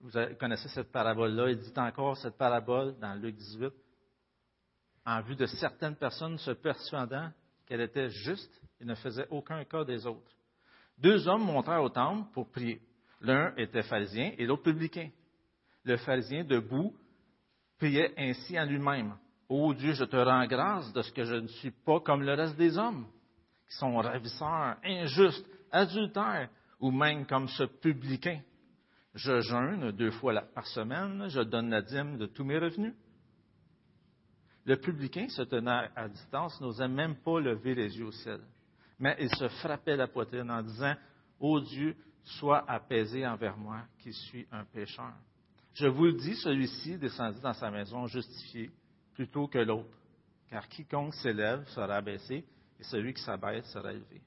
vous 0.00 0.10
connaissez 0.38 0.68
cette 0.68 0.92
parabole-là, 0.92 1.50
il 1.50 1.58
dit 1.58 1.72
encore 1.76 2.16
cette 2.18 2.36
parabole 2.36 2.98
dans 2.98 3.14
Luc 3.14 3.36
18, 3.36 3.72
en 5.06 5.22
vue 5.22 5.36
de 5.36 5.46
certaines 5.46 5.96
personnes 5.96 6.36
se 6.38 6.50
persuadant 6.50 7.32
qu'elle 7.64 7.80
était 7.80 8.10
juste 8.10 8.60
et 8.80 8.84
ne 8.84 8.94
faisait 8.94 9.26
aucun 9.30 9.64
cas 9.64 9.84
des 9.84 10.06
autres. 10.06 10.30
Deux 11.02 11.26
hommes 11.26 11.44
montèrent 11.44 11.82
au 11.82 11.88
temple 11.88 12.30
pour 12.32 12.48
prier. 12.48 12.80
L'un 13.20 13.52
était 13.56 13.82
pharisien 13.82 14.32
et 14.38 14.46
l'autre 14.46 14.62
publicain. 14.62 15.10
Le 15.84 15.96
pharisien, 15.96 16.44
debout, 16.44 16.94
priait 17.76 18.14
ainsi 18.16 18.58
en 18.58 18.64
lui-même. 18.64 19.16
Ô 19.48 19.74
Dieu, 19.74 19.94
je 19.94 20.04
te 20.04 20.16
rends 20.16 20.46
grâce 20.46 20.92
de 20.92 21.02
ce 21.02 21.12
que 21.12 21.24
je 21.24 21.34
ne 21.34 21.48
suis 21.48 21.72
pas 21.72 21.98
comme 21.98 22.22
le 22.22 22.34
reste 22.34 22.56
des 22.56 22.78
hommes, 22.78 23.06
qui 23.68 23.74
sont 23.76 23.96
ravisseurs, 23.96 24.76
injustes, 24.84 25.46
adultères, 25.72 26.48
ou 26.78 26.92
même 26.92 27.26
comme 27.26 27.48
ce 27.48 27.64
publicain. 27.64 28.40
Je 29.14 29.40
jeûne 29.40 29.90
deux 29.90 30.12
fois 30.12 30.40
par 30.54 30.66
semaine, 30.68 31.28
je 31.28 31.40
donne 31.40 31.70
la 31.70 31.82
dîme 31.82 32.16
de 32.16 32.26
tous 32.26 32.44
mes 32.44 32.58
revenus. 32.58 32.94
Le 34.64 34.76
publicain, 34.76 35.28
se 35.28 35.42
tenant 35.42 35.82
à 35.96 36.08
distance, 36.08 36.60
n'osait 36.60 36.86
même 36.86 37.16
pas 37.16 37.40
lever 37.40 37.74
les 37.74 37.98
yeux 37.98 38.06
au 38.06 38.12
ciel. 38.12 38.40
Mais 39.02 39.16
il 39.18 39.34
se 39.34 39.48
frappait 39.48 39.96
la 39.96 40.06
poitrine 40.06 40.48
en 40.48 40.62
disant, 40.62 40.94
Ô 41.40 41.58
Dieu, 41.58 41.96
sois 42.22 42.64
apaisé 42.70 43.26
envers 43.26 43.56
moi, 43.56 43.80
qui 43.98 44.12
suis 44.12 44.46
un 44.52 44.64
pécheur. 44.64 45.12
Je 45.74 45.88
vous 45.88 46.04
le 46.04 46.12
dis, 46.12 46.36
celui-ci 46.36 46.98
descendit 46.98 47.40
dans 47.40 47.52
sa 47.52 47.68
maison 47.68 48.06
justifié 48.06 48.70
plutôt 49.14 49.48
que 49.48 49.58
l'autre. 49.58 49.98
Car 50.48 50.68
quiconque 50.68 51.14
s'élève 51.14 51.66
sera 51.70 51.96
abaissé, 51.96 52.44
et 52.78 52.84
celui 52.84 53.12
qui 53.12 53.22
s'abaisse 53.22 53.66
sera 53.72 53.90
élevé. 53.90 54.22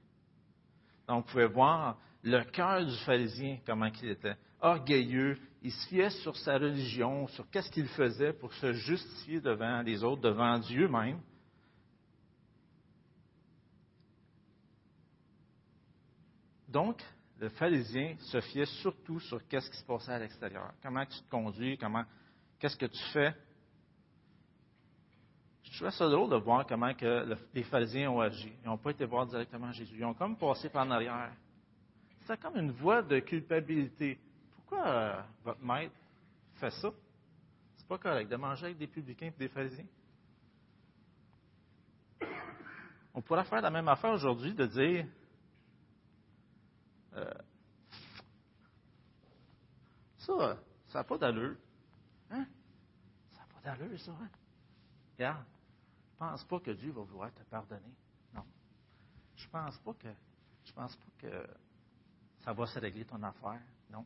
Donc, 1.08 1.26
vous 1.28 1.32
pouvez 1.32 1.48
voir 1.48 1.98
le 2.22 2.44
cœur 2.44 2.86
du 2.86 2.98
pharisien, 3.06 3.60
comment 3.66 3.90
il 4.04 4.10
était. 4.10 4.36
Orgueilleux, 4.60 5.38
il 5.62 5.72
se 5.72 5.88
fiait 5.88 6.10
sur 6.10 6.36
sa 6.36 6.58
religion, 6.58 7.30
sur 7.30 7.50
qu'est-ce 7.50 7.72
qu'il 7.72 7.88
faisait 7.88 8.34
pour 8.34 8.54
se 8.56 8.74
justifier 8.74 9.40
devant 9.40 9.82
les 9.84 10.04
autres, 10.04 10.24
devant 10.24 10.60
Dieu 10.60 10.90
même. 10.90 11.22
Donc, 16.76 17.02
le 17.40 17.48
pharisien 17.48 18.18
se 18.20 18.42
fiait 18.42 18.66
surtout 18.66 19.22
sur 19.22 19.48
qu'est-ce 19.48 19.70
qui 19.70 19.78
se 19.78 19.86
passait 19.86 20.12
à 20.12 20.20
l'extérieur. 20.20 20.74
Comment 20.84 21.06
tu 21.06 21.18
te 21.22 21.30
conduis, 21.30 21.78
comment, 21.78 22.04
qu'est-ce 22.60 22.76
que 22.76 22.88
tu 22.88 23.02
fais 23.14 23.34
je 25.64 25.80
trouve 25.80 25.90
ça 25.90 26.08
drôle 26.08 26.30
de 26.30 26.36
voir 26.36 26.66
comment 26.66 26.94
que 26.94 27.36
les 27.54 27.64
pharisiens 27.64 28.10
ont 28.10 28.22
agi. 28.22 28.54
Ils 28.62 28.68
n'ont 28.68 28.78
pas 28.78 28.92
été 28.92 29.04
voir 29.04 29.26
directement 29.26 29.72
Jésus. 29.74 29.96
Ils 29.98 30.06
ont 30.06 30.14
comme 30.14 30.38
passé 30.38 30.70
par 30.70 30.86
en 30.86 30.92
arrière. 30.92 31.32
C'est 32.26 32.40
comme 32.40 32.56
une 32.58 32.72
voie 32.72 33.02
de 33.02 33.20
culpabilité. 33.20 34.18
Pourquoi 34.56 34.88
euh, 34.88 35.22
votre 35.44 35.62
maître 35.62 35.96
fait 36.56 36.70
ça? 36.70 36.92
C'est 37.76 37.88
pas 37.88 37.98
correct 37.98 38.30
de 38.30 38.36
manger 38.38 38.68
avec 38.68 38.78
des 38.78 38.88
publicains 38.88 39.28
et 39.28 39.40
des 39.40 39.50
pharisiens. 39.50 39.88
On 43.14 43.22
pourrait 43.22 43.46
faire 43.46 43.62
la 43.62 43.72
même 43.72 43.88
affaire 43.90 44.12
aujourd'hui 44.12 44.54
de 44.54 44.66
dire 44.68 45.06
euh, 47.16 47.34
ça, 50.18 50.58
ça 50.88 51.00
n'a 51.00 51.04
pas 51.04 51.18
d'allure. 51.18 51.56
Hein? 52.32 52.46
Ça 53.32 53.40
n'a 53.40 53.48
pas 53.48 53.62
d'allure, 53.62 54.00
ça. 54.00 54.12
Hein? 54.12 54.30
Regarde, 55.14 55.46
je 56.12 56.18
pense 56.18 56.44
pas 56.44 56.60
que 56.60 56.72
Dieu 56.72 56.92
va 56.92 57.02
vouloir 57.02 57.34
te 57.34 57.44
pardonner. 57.44 57.94
Non. 58.34 58.44
Je 59.36 59.48
pense 59.48 59.78
pas 59.80 59.94
que 59.94 60.10
je 60.66 60.74
pense 60.74 60.96
pas 60.96 61.12
que 61.20 61.48
ça 62.44 62.54
va 62.54 62.66
se 62.66 62.80
régler 62.80 63.06
ton 63.06 63.22
affaire. 63.24 63.62
Non. 63.90 64.06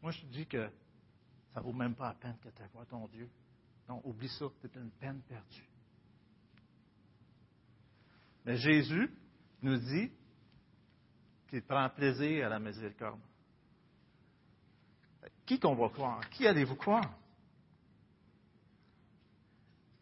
Moi, 0.00 0.12
je 0.12 0.20
te 0.20 0.26
dis 0.26 0.46
que 0.46 0.70
ça 1.52 1.60
ne 1.60 1.64
vaut 1.64 1.72
même 1.72 1.94
pas 1.94 2.08
la 2.08 2.14
peine 2.14 2.36
que 2.38 2.48
tu 2.48 2.62
voir 2.72 2.86
ton 2.86 3.06
Dieu. 3.08 3.28
Non, 3.88 4.00
oublie 4.04 4.28
ça, 4.28 4.46
c'est 4.60 4.74
une 4.76 4.90
peine 4.90 5.20
perdue. 5.22 5.68
Mais 8.44 8.56
Jésus 8.56 9.10
nous 9.62 9.76
dit 9.78 10.10
qu'il 11.54 11.62
prend 11.62 11.88
plaisir 11.88 12.46
à 12.46 12.48
la 12.48 12.58
miséricorde. 12.58 13.20
Qui 15.46 15.60
qu'on 15.60 15.76
va 15.76 15.88
croire? 15.88 16.28
Qui 16.30 16.48
allez-vous 16.48 16.74
croire? 16.74 17.14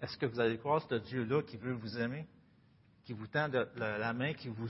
Est-ce 0.00 0.16
que 0.16 0.24
vous 0.24 0.40
allez 0.40 0.56
croire 0.56 0.80
ce 0.88 0.94
Dieu-là 0.94 1.42
qui 1.42 1.58
veut 1.58 1.74
vous 1.74 1.98
aimer, 1.98 2.26
qui 3.04 3.12
vous 3.12 3.26
tend 3.26 3.50
la, 3.76 4.12
main, 4.14 4.32
qui 4.32 4.48
vous 4.48 4.66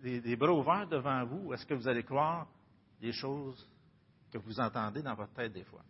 les, 0.00 0.20
les 0.20 0.34
bras 0.34 0.52
ouverts 0.52 0.88
devant 0.88 1.24
vous? 1.24 1.52
Est-ce 1.52 1.64
que 1.64 1.74
vous 1.74 1.86
allez 1.86 2.02
croire 2.02 2.48
les 3.00 3.12
choses 3.12 3.70
que 4.32 4.38
vous 4.38 4.58
entendez 4.58 5.02
dans 5.02 5.14
votre 5.14 5.32
tête 5.34 5.52
des 5.52 5.62
fois? 5.62 5.84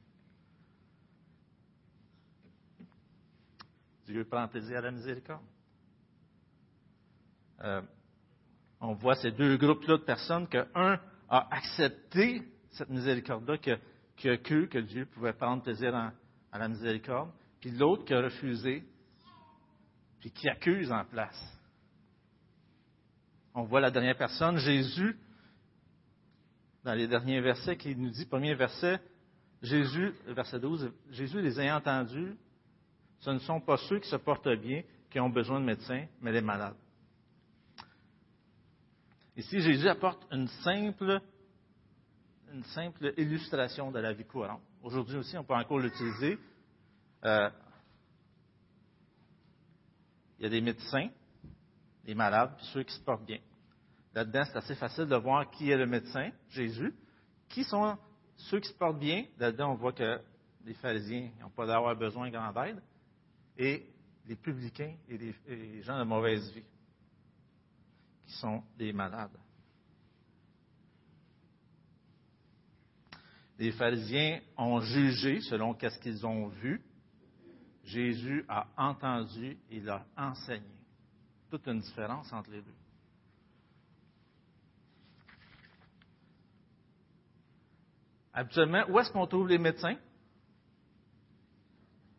Dieu 4.05 4.27
prend 4.27 4.47
plaisir 4.47 4.77
à 4.77 4.83
la 4.83 4.91
miséricorde. 4.91 5.47
Euh, 7.61 7.81
on 8.83 8.95
voit 8.95 9.15
ces 9.15 9.31
deux 9.31 9.57
groupes-là 9.57 9.97
de 9.97 10.03
personnes 10.03 10.49
qu'un 10.49 10.67
a 11.29 11.49
accepté 11.55 12.43
cette 12.73 12.91
miséricorde-là, 12.91 13.57
qui 13.59 14.29
a, 14.29 14.37
cru 14.37 14.69
que 14.69 14.79
Dieu 14.79 15.07
pouvait 15.07 15.33
prendre 15.33 15.63
plaisir 15.63 15.95
à 15.95 16.59
la 16.59 16.69
miséricorde, 16.69 17.31
puis 17.61 17.71
l'autre 17.71 18.05
qui 18.05 18.13
a 18.13 18.21
refusé, 18.21 18.85
puis 20.19 20.31
qui 20.33 20.49
accuse 20.49 20.91
en 20.91 21.05
place. 21.05 21.41
On 23.55 23.63
voit 23.63 23.81
la 23.81 23.91
dernière 23.91 24.17
personne, 24.17 24.57
Jésus, 24.59 25.17
dans 26.85 26.95
les 26.95 27.07
derniers 27.07 27.41
versets, 27.41 27.77
qui 27.77 27.95
nous 27.95 28.11
dit, 28.11 28.27
premier 28.27 28.55
verset, 28.55 29.01
Jésus, 29.63 30.13
verset 30.27 30.59
12, 30.59 30.91
Jésus 31.11 31.41
les 31.41 31.61
a 31.61 31.77
entendus, 31.77 32.37
ce 33.21 33.31
ne 33.31 33.39
sont 33.39 33.61
pas 33.61 33.77
ceux 33.77 34.01
qui 34.01 34.09
se 34.09 34.17
portent 34.17 34.49
bien 34.49 34.83
qui 35.09 35.21
ont 35.21 35.31
besoin 35.31 35.61
de 35.61 35.67
médecins, 35.67 36.07
mais 36.21 36.33
les 36.33 36.41
malades. 36.41 36.75
Ici, 39.37 39.61
Jésus 39.61 39.89
apporte 39.89 40.27
une 40.31 40.47
simple, 40.49 41.21
une 42.53 42.65
simple 42.65 43.15
illustration 43.17 43.91
de 43.91 43.99
la 43.99 44.13
vie 44.13 44.27
courante. 44.27 44.61
Aujourd'hui 44.83 45.17
aussi, 45.17 45.39
on 45.39 45.45
peut 45.45 45.55
encore 45.55 45.79
l'utiliser. 45.79 46.39
Euh, 47.25 47.49
il 50.39 50.43
y 50.43 50.47
a 50.47 50.51
des 50.51 50.61
médecins, 50.61 51.09
des 52.05 52.15
malades, 52.15 52.57
puis 52.59 52.67
ceux 52.73 52.83
qui 52.83 52.95
se 52.95 53.01
portent 53.01 53.25
bien. 53.25 53.39
Là-dedans, 54.15 54.43
c'est 54.45 54.59
assez 54.59 54.75
facile 54.75 55.07
de 55.07 55.17
voir 55.17 55.51
qui 55.51 55.71
est 55.71 55.79
le 55.79 55.87
médecin, 55.87 56.31
Jésus. 56.51 56.95
Qui 57.49 57.65
sont 57.65 57.97
ceux 58.37 58.61
qui 58.61 58.69
se 58.69 58.75
portent 58.75 58.99
bien? 58.99 59.25
Là-dedans, 59.39 59.73
on 59.73 59.77
voit 59.77 59.93
que 59.93 60.21
les 60.65 60.75
pharisiens 60.75 61.31
n'ont 61.41 61.51
pas 61.51 61.67
d'avoir 61.67 61.97
besoin 61.97 62.29
de 62.29 62.37
grande 62.37 62.57
aide. 62.67 62.83
Et 63.57 63.87
les 64.27 64.37
publicains 64.37 64.95
et 65.09 65.17
les 65.17 65.83
gens 65.83 65.99
de 65.99 66.05
mauvaise 66.05 66.53
vie 66.53 66.65
sont 68.33 68.63
des 68.77 68.93
malades. 68.93 69.37
Les 73.59 73.73
pharisiens 73.73 74.41
ont 74.57 74.81
jugé 74.81 75.41
selon 75.41 75.79
ce 75.79 75.99
qu'ils 75.99 76.27
ont 76.27 76.49
vu. 76.49 76.83
Jésus 77.85 78.45
a 78.49 78.67
entendu 78.77 79.59
et 79.71 79.77
il 79.77 79.89
a 79.89 80.05
enseigné. 80.17 80.67
Toute 81.51 81.67
une 81.67 81.81
différence 81.81 82.33
entre 82.33 82.51
les 82.51 82.63
deux. 82.63 82.75
Habituellement, 88.33 88.85
où 88.89 88.99
est-ce 88.99 89.13
qu'on 89.13 89.27
trouve 89.27 89.49
les 89.49 89.59
médecins? 89.59 89.97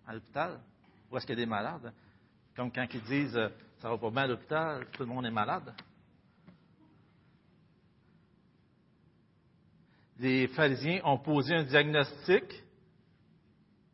À 0.06 0.14
l'hôpital. 0.14 0.60
Où 1.10 1.18
est-ce 1.18 1.26
qu'il 1.26 1.38
y 1.38 1.42
a 1.42 1.46
des 1.46 1.50
malades? 1.50 1.92
Comme 2.56 2.72
quand 2.72 2.88
ils 2.94 3.02
disent 3.02 3.36
euh, 3.36 3.50
ça 3.80 3.90
va 3.90 3.98
pas 3.98 4.12
bien 4.12 4.24
à 4.24 4.28
l'hôpital, 4.28 4.88
tout 4.92 5.04
le 5.04 5.10
monde 5.10 5.26
est 5.26 5.32
malade. 5.32 5.74
Les 10.20 10.48
pharisiens 10.50 11.02
ont 11.04 11.18
posé 11.18 11.56
un 11.56 11.64
diagnostic, 11.64 12.44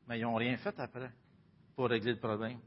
mais 0.07 0.19
ils 0.19 0.23
n'ont 0.23 0.35
rien 0.35 0.57
fait 0.57 0.77
après 0.79 1.11
pour 1.75 1.87
régler 1.89 2.13
le 2.13 2.19
problème. 2.19 2.59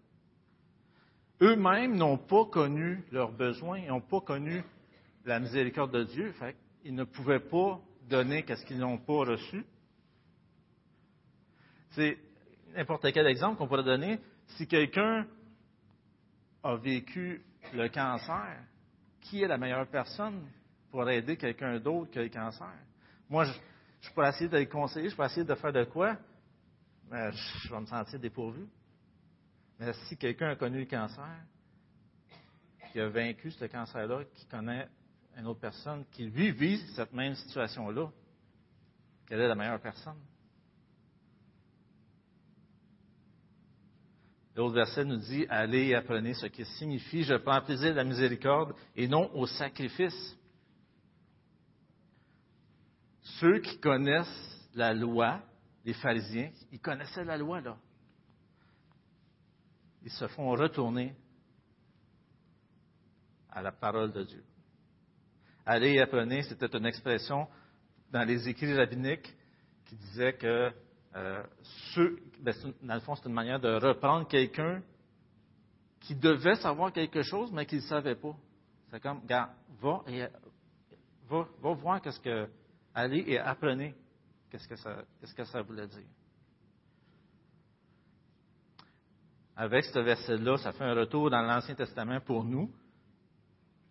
Eux-mêmes 1.41 1.97
n'ont 1.97 2.19
pas 2.19 2.45
connu 2.47 3.05
leurs 3.11 3.33
besoins, 3.33 3.79
ils 3.79 3.89
n'ont 3.89 4.01
pas 4.01 4.21
connu 4.21 4.63
la 5.25 5.41
miséricorde 5.41 5.93
de 5.93 6.05
Dieu, 6.05 6.33
fait 6.33 6.57
ils 6.85 6.95
ne 6.95 7.05
pouvaient 7.05 7.41
pas 7.41 7.81
donner 8.09 8.43
qu'est-ce 8.43 8.65
qu'ils 8.65 8.79
n'ont 8.79 8.99
pas 8.99 9.25
reçu. 9.25 9.65
C'est 11.91 12.19
n'importe 12.75 13.13
quel 13.13 13.27
exemple 13.27 13.59
qu'on 13.59 13.69
pourrait 13.69 13.85
donner. 13.85 14.19
Si 14.47 14.67
quelqu'un 14.67 15.27
a 16.63 16.77
vécu 16.77 17.43
le 17.75 17.89
cancer, 17.89 18.59
qui 19.21 19.43
est 19.43 19.49
la 19.49 19.59
meilleure 19.59 19.87
personne 19.87 20.49
pour 20.91 21.09
aider 21.09 21.37
quelqu'un 21.37 21.79
d'autre 21.79 22.11
qui 22.11 22.19
a 22.19 22.23
le 22.23 22.29
cancer? 22.29 22.73
Moi, 23.33 23.45
je, 23.45 23.53
je 24.03 24.11
pourrais 24.11 24.29
essayer 24.29 24.51
de 24.51 24.59
les 24.59 24.69
conseiller, 24.69 25.09
je 25.09 25.15
pourrais 25.15 25.29
essayer 25.29 25.47
de 25.47 25.55
faire 25.55 25.73
de 25.73 25.85
quoi, 25.85 26.19
mais 27.11 27.33
je, 27.33 27.73
vais 27.73 27.81
me 27.81 27.87
sentir 27.87 28.21
dépourvu. 28.21 28.67
Mais 29.81 29.91
si 30.07 30.19
quelqu'un 30.19 30.51
a 30.51 30.57
connu 30.57 30.81
le 30.81 30.85
cancer, 30.85 31.35
qui 32.93 33.01
a 33.01 33.09
vaincu 33.09 33.51
ce 33.51 33.65
cancer-là, 33.65 34.25
qui 34.35 34.45
connaît 34.45 34.87
une 35.39 35.47
autre 35.47 35.61
personne, 35.61 36.05
qui 36.13 36.27
lui 36.27 36.53
vit 36.53 36.79
cette 36.95 37.15
même 37.15 37.35
situation-là, 37.35 38.11
quelle 39.27 39.41
est 39.41 39.49
la 39.49 39.55
meilleure 39.55 39.81
personne? 39.81 40.21
L'autre 44.55 44.75
verset 44.75 45.07
nous 45.07 45.17
dit 45.17 45.47
Allez 45.49 45.87
et 45.87 45.95
apprenez 45.95 46.35
ce 46.35 46.45
qui 46.49 46.67
signifie 46.67 47.23
Je 47.23 47.37
prends 47.37 47.63
plaisir 47.63 47.93
à 47.93 47.95
la 47.95 48.05
miséricorde 48.05 48.75
et 48.95 49.09
non 49.09 49.35
au 49.35 49.47
sacrifice. 49.47 50.37
Ceux 53.43 53.59
qui 53.59 53.77
connaissent 53.81 54.69
la 54.73 54.95
loi, 54.95 55.41
les 55.85 55.95
pharisiens, 55.95 56.53
ils 56.71 56.79
connaissaient 56.79 57.25
la 57.25 57.37
loi, 57.37 57.61
là. 57.61 57.77
Ils 60.05 60.13
se 60.13 60.29
font 60.29 60.51
retourner 60.51 61.17
à 63.51 63.61
la 63.61 63.73
parole 63.73 64.13
de 64.13 64.23
Dieu. 64.23 64.45
Allez 65.67 65.95
et 65.95 66.01
apprenez, 66.01 66.43
c'était 66.45 66.69
une 66.79 66.87
expression 66.87 67.49
dans 68.13 68.23
les 68.23 68.49
écrits 68.49 68.77
rabbiniques 68.77 69.35
qui 69.87 69.97
disait 69.97 70.35
que 70.35 70.71
euh, 71.17 71.43
ceux, 71.95 72.21
ben, 72.39 72.55
dans 72.81 72.95
le 72.95 73.01
fond, 73.01 73.17
c'est 73.17 73.27
une 73.27 73.35
manière 73.35 73.59
de 73.59 73.75
reprendre 73.75 74.29
quelqu'un 74.29 74.85
qui 75.99 76.15
devait 76.15 76.55
savoir 76.55 76.93
quelque 76.93 77.23
chose, 77.23 77.51
mais 77.51 77.67
qui 77.67 77.77
ne 77.77 77.81
savait 77.81 78.15
pas. 78.15 78.37
C'est 78.89 79.03
comme, 79.03 79.27
gars, 79.27 79.53
va 79.81 80.05
va, 81.29 81.49
va 81.61 81.73
voir 81.73 82.01
qu'est-ce 82.01 82.21
que 82.21 82.49
Allez 82.95 83.25
et 83.27 83.39
apprenez 83.39 83.95
qu'est-ce 84.51 85.35
que 85.35 85.45
ça, 85.45 85.63
voulait 85.63 85.87
dire. 85.87 86.07
Avec 89.57 89.85
ce 89.85 89.99
verset-là, 89.99 90.59
ça 90.59 90.73
fait 90.73 90.85
un 90.85 90.95
retour 90.95 91.31
dans 91.31 91.43
l'Ancien 91.43 91.75
Testament 91.75 92.21
pour 92.21 92.45
nous, 92.45 92.71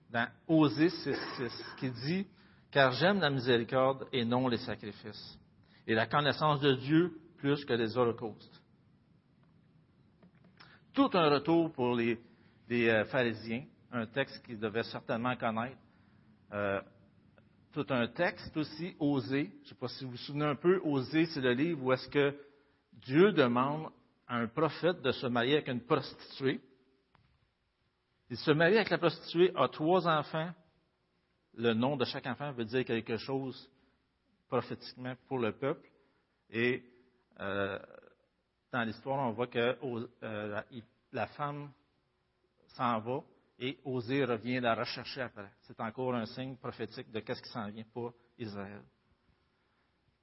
dans 0.10 0.28
Osée 0.48 0.90
6.6, 0.90 1.76
qui 1.78 1.90
dit 1.90 2.28
Car 2.70 2.92
j'aime 2.92 3.20
la 3.20 3.30
miséricorde 3.30 4.08
et 4.12 4.26
non 4.26 4.48
les 4.48 4.58
sacrifices, 4.58 5.40
et 5.88 5.96
la 5.96 6.06
connaissance 6.06 6.60
de 6.62 6.74
Dieu 6.76 7.20
plus 7.38 7.66
que 7.66 7.74
les 7.74 7.98
holocaustes. 7.98 8.62
Tout 10.94 11.10
un 11.14 11.30
retour 11.30 11.72
pour 11.72 11.96
les, 11.96 12.20
euh, 12.72 13.06
pharisiens, 13.06 13.66
un 13.92 14.06
texte 14.06 14.46
qu'ils 14.46 14.60
devaient 14.60 14.84
certainement 14.84 15.36
connaître. 15.36 15.78
Euh, 16.54 16.82
tout 17.72 17.86
un 17.90 18.08
texte 18.08 18.56
aussi, 18.58 18.96
Osée. 19.00 19.50
Je 19.60 19.64
ne 19.64 19.66
sais 19.70 19.76
pas 19.76 19.88
si 19.88 20.04
vous 20.04 20.12
vous 20.12 20.18
souvenez 20.18 20.46
un 20.46 20.56
peu, 20.56 20.80
Osée, 20.84 21.26
c'est 21.28 21.42
le 21.42 21.54
livre 21.54 21.84
où 21.84 21.94
est-ce 21.94 22.08
que 22.10 22.36
Dieu 22.94 23.32
demande 23.32 23.92
à 24.28 24.38
un 24.38 24.48
prophète 24.48 25.02
de 25.02 25.12
se 25.12 25.28
marier 25.28 25.56
avec 25.56 25.68
une 25.68 25.82
prostituée. 25.82 26.62
Il 28.30 28.38
se 28.38 28.52
marie 28.52 28.78
avec 28.78 28.90
la 28.90 28.98
prostituée, 28.98 29.52
a 29.56 29.68
trois 29.68 30.08
enfants. 30.08 30.52
Le 31.56 31.74
nom 31.74 31.98
de 31.98 32.06
chaque 32.06 32.28
enfant 32.28 32.52
veut 32.54 32.64
dire 32.64 32.86
quelque 32.86 33.18
chose 33.18 33.70
prophétiquement 34.48 35.16
pour 35.28 35.40
le 35.40 35.52
peuple. 35.52 35.90
Et 36.50 36.84
euh, 37.40 37.78
dans 38.72 38.84
l'histoire, 38.84 39.28
on 39.28 39.32
voit 39.32 39.48
que 39.48 39.78
euh, 40.24 40.62
la, 41.12 41.28
femme 41.28 41.72
s'en 42.68 43.00
va 43.00 43.20
Et 43.64 43.80
Osée 43.86 44.26
revient 44.26 44.60
la 44.60 44.74
rechercher 44.74 45.22
après. 45.22 45.52
C'est 45.62 45.80
encore 45.80 46.16
un 46.16 46.26
signe 46.26 46.56
prophétique 46.56 47.12
de 47.12 47.20
qu'est-ce 47.20 47.44
qui 47.44 47.50
s'en 47.50 47.70
vient 47.70 47.86
pour 47.94 48.12
Israël. 48.40 48.82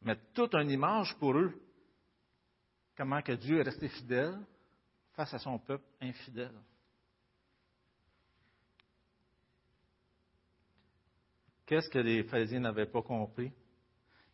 Mais 0.02 0.16
toute 0.34 0.54
une 0.56 0.70
image 0.70 1.16
pour 1.20 1.38
eux, 1.38 1.54
comment 2.96 3.22
que 3.22 3.32
Dieu 3.32 3.60
est 3.60 3.62
resté 3.62 3.88
fidèle 3.88 4.36
face 5.12 5.32
à 5.32 5.38
son 5.38 5.56
peuple 5.60 5.84
infidèle. 6.00 6.54
Qu'est-ce 11.64 11.88
que 11.88 11.98
les 12.00 12.24
pharisiens 12.24 12.60
n'avaient 12.60 12.86
pas 12.86 13.02
compris? 13.02 13.52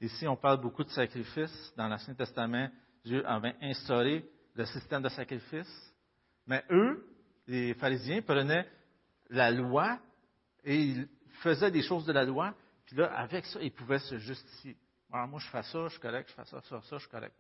Ici, 0.01 0.27
on 0.27 0.37
parle 0.37 0.63
beaucoup 0.63 0.85
de 0.85 0.91
sacrifices. 0.91 1.75
Dans 1.77 1.89
l'Ancien 1.89 2.15
Testament, 2.15 2.71
Dieu 3.05 3.27
avait 3.27 3.57
instauré 3.61 4.25
le 4.55 4.65
système 4.65 5.03
de 5.03 5.09
sacrifice. 5.11 5.95
Mais 6.47 6.65
eux, 6.71 7.07
les 7.47 7.75
pharisiens, 7.75 8.23
prenaient 8.23 8.67
la 9.31 9.51
loi 9.51 9.99
et 10.65 10.81
ils 10.81 11.09
faisaient 11.43 11.71
des 11.71 11.83
choses 11.83 12.07
de 12.07 12.13
la 12.13 12.25
loi. 12.25 12.55
Puis 12.87 12.97
là, 12.97 13.13
avec 13.19 13.47
ça, 13.47 13.61
ils 13.61 13.73
pouvaient 13.73 13.99
se 13.99 14.19
justifier. 14.19 14.77
Alors, 15.13 15.29
moi, 15.29 15.41
je 15.41 15.49
fais 15.49 15.63
ça, 15.63 15.85
je 15.85 15.93
suis 15.93 16.01
correct, 16.01 16.29
je 16.29 16.35
fais 16.35 16.45
ça, 16.45 16.61
ça, 16.63 16.81
ça, 16.81 16.97
je 16.97 17.03
suis 17.03 17.11
correct. 17.11 17.35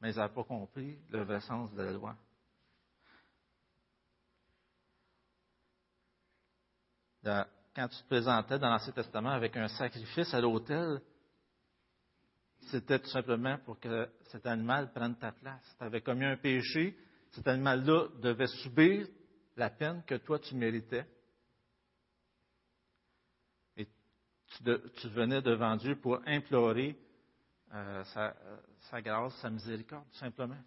Mais 0.00 0.12
ils 0.12 0.16
n'avaient 0.16 0.34
pas 0.34 0.44
compris 0.44 0.98
le 1.10 1.22
vrai 1.22 1.40
sens 1.40 1.72
de 1.72 1.82
la 1.82 1.92
loi. 1.92 2.16
quand 7.74 7.88
tu 7.88 7.96
te 8.02 8.08
présentais 8.08 8.58
dans 8.58 8.68
l'Ancien 8.68 8.92
Testament 8.92 9.30
avec 9.30 9.56
un 9.56 9.68
sacrifice 9.68 10.34
à 10.34 10.40
l'autel, 10.42 11.00
c'était 12.70 12.98
tout 12.98 13.08
simplement 13.08 13.58
pour 13.64 13.78
que 13.80 14.08
cet 14.24 14.46
animal 14.46 14.92
prenne 14.92 15.16
ta 15.16 15.32
place. 15.32 15.74
Tu 15.78 15.84
avais 15.84 16.00
commis 16.00 16.24
un 16.24 16.36
péché, 16.36 16.96
cet 17.30 17.48
animal-là 17.48 18.08
devait 18.20 18.46
subir 18.46 19.06
la 19.56 19.70
peine 19.70 20.02
que 20.06 20.14
toi 20.14 20.38
tu 20.38 20.54
méritais. 20.54 21.06
Et 23.76 23.88
tu, 24.48 25.08
venais 25.08 25.42
devant 25.42 25.76
Dieu 25.76 25.96
pour 25.96 26.20
implorer 26.26 26.98
euh, 27.72 28.04
sa, 28.04 28.36
sa 28.90 29.02
grâce, 29.02 29.34
sa 29.36 29.50
miséricorde, 29.50 30.04
tout 30.10 30.18
simplement. 30.18 30.62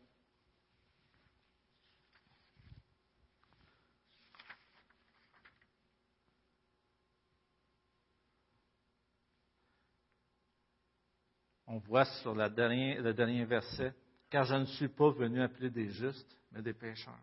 on 11.68 11.80
voit 11.80 12.06
sur 12.06 12.34
le 12.34 12.50
dernier 12.50 13.46
verset, 13.46 13.94
car 14.30 14.46
je 14.46 14.56
ne 14.56 14.66
suis 14.66 14.88
pas 14.88 15.12
venu 15.12 15.42
appeler 15.42 15.70
des 15.70 15.90
justes, 15.90 16.36
mais 16.52 16.62
des 16.62 16.74
pécheurs. 16.74 17.20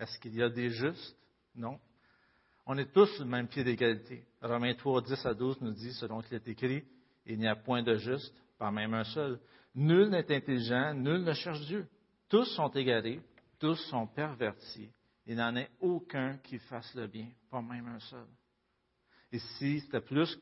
Est-ce 0.00 0.18
qu'il 0.18 0.34
y 0.34 0.42
a 0.42 0.48
des 0.48 0.70
justes? 0.70 1.16
Non. 1.54 1.78
On 2.64 2.76
est 2.78 2.90
tous 2.90 3.06
sur 3.14 3.24
le 3.24 3.30
même 3.30 3.48
pied 3.48 3.62
d'égalité. 3.62 4.24
Romains 4.40 4.74
3, 4.74 5.02
10 5.02 5.26
à 5.26 5.34
12 5.34 5.60
nous 5.60 5.72
dit, 5.72 5.92
selon 5.92 6.22
qu'il 6.22 6.34
est 6.34 6.48
écrit, 6.48 6.84
il 7.26 7.38
n'y 7.38 7.46
a 7.46 7.54
point 7.54 7.82
de 7.82 7.96
juste, 7.96 8.34
pas 8.58 8.70
même 8.70 8.94
un 8.94 9.04
seul. 9.04 9.38
Nul 9.74 10.08
n'est 10.08 10.34
intelligent, 10.34 10.94
nul 10.94 11.22
ne 11.22 11.32
cherche 11.34 11.60
Dieu. 11.66 11.86
Tous 12.30 12.46
sont 12.56 12.70
égarés, 12.70 13.20
tous 13.58 13.76
sont 13.90 14.06
pervertis. 14.06 14.90
Il 15.26 15.36
n'en 15.36 15.54
est 15.56 15.70
aucun 15.80 16.38
qui 16.38 16.58
fasse 16.58 16.94
le 16.94 17.06
bien, 17.06 17.28
pas 17.50 17.60
même 17.60 17.86
un 17.86 18.00
seul. 18.00 18.26
Ici, 19.30 19.80
c'était 19.80 20.00
plus 20.00 20.38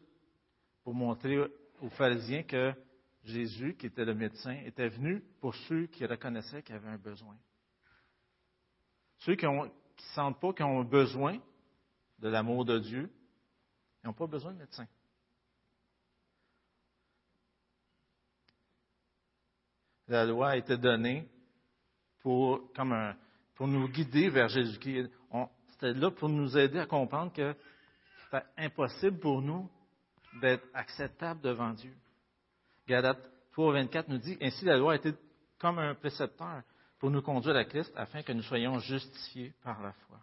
pour 0.84 0.94
montrer 0.94 1.38
aux 1.80 1.90
pharisiens 1.90 2.44
que 2.44 2.72
Jésus, 3.24 3.74
qui 3.76 3.86
était 3.86 4.04
le 4.04 4.14
médecin, 4.14 4.56
était 4.64 4.88
venu 4.88 5.20
pour 5.40 5.54
ceux 5.54 5.86
qui 5.86 6.06
reconnaissaient 6.06 6.62
qu'il 6.62 6.74
y 6.74 6.78
avait 6.78 6.88
un 6.88 6.98
besoin. 6.98 7.36
Ceux 9.18 9.34
qui 9.34 9.46
ne 9.46 9.68
sentent 10.14 10.40
pas 10.40 10.52
qu'ils 10.52 10.64
ont 10.64 10.84
besoin 10.84 11.38
de 12.18 12.28
l'amour 12.28 12.64
de 12.64 12.78
Dieu, 12.78 13.10
ils 14.02 14.06
n'ont 14.06 14.12
pas 14.12 14.26
besoin 14.26 14.52
de 14.52 14.58
médecin. 14.58 14.86
La 20.06 20.24
loi 20.24 20.50
a 20.50 20.56
été 20.56 20.76
donnée 20.76 21.28
pour, 22.20 22.72
comme 22.72 23.14
pour 23.54 23.68
nous 23.68 23.88
guider 23.88 24.30
vers 24.30 24.48
Jésus-Christ. 24.48 25.10
C'était 25.68 25.92
là 25.92 26.10
pour 26.10 26.28
nous 26.28 26.56
aider 26.56 26.78
à 26.78 26.86
comprendre 26.86 27.32
que 27.32 27.54
c'était 28.24 28.44
impossible 28.56 29.18
pour 29.18 29.42
nous 29.42 29.68
d'être 30.40 30.66
acceptables 30.72 31.40
devant 31.40 31.72
Dieu. 31.72 31.94
Galates 32.86 33.30
3, 33.52 33.72
24 33.74 34.08
nous 34.08 34.18
dit 34.18 34.36
Ainsi 34.40 34.64
la 34.64 34.78
loi 34.78 34.92
a 34.92 34.96
été 34.96 35.12
comme 35.58 35.78
un 35.78 35.94
précepteur 35.94 36.62
pour 36.98 37.10
nous 37.10 37.22
conduire 37.22 37.56
à 37.56 37.64
Christ 37.64 37.92
afin 37.96 38.22
que 38.22 38.32
nous 38.32 38.42
soyons 38.42 38.78
justifiés 38.78 39.52
par 39.62 39.80
la 39.82 39.92
foi. 39.92 40.18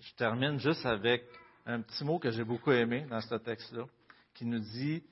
Je 0.00 0.14
termine 0.14 0.58
juste 0.58 0.84
avec 0.86 1.24
un 1.66 1.80
petit 1.80 2.04
mot 2.04 2.18
que 2.18 2.30
j'ai 2.30 2.44
beaucoup 2.44 2.72
aimé 2.72 3.06
dans 3.08 3.20
ce 3.20 3.34
texte-là, 3.36 3.86
qui 4.34 4.44
nous 4.44 4.58
dit, 4.58 5.02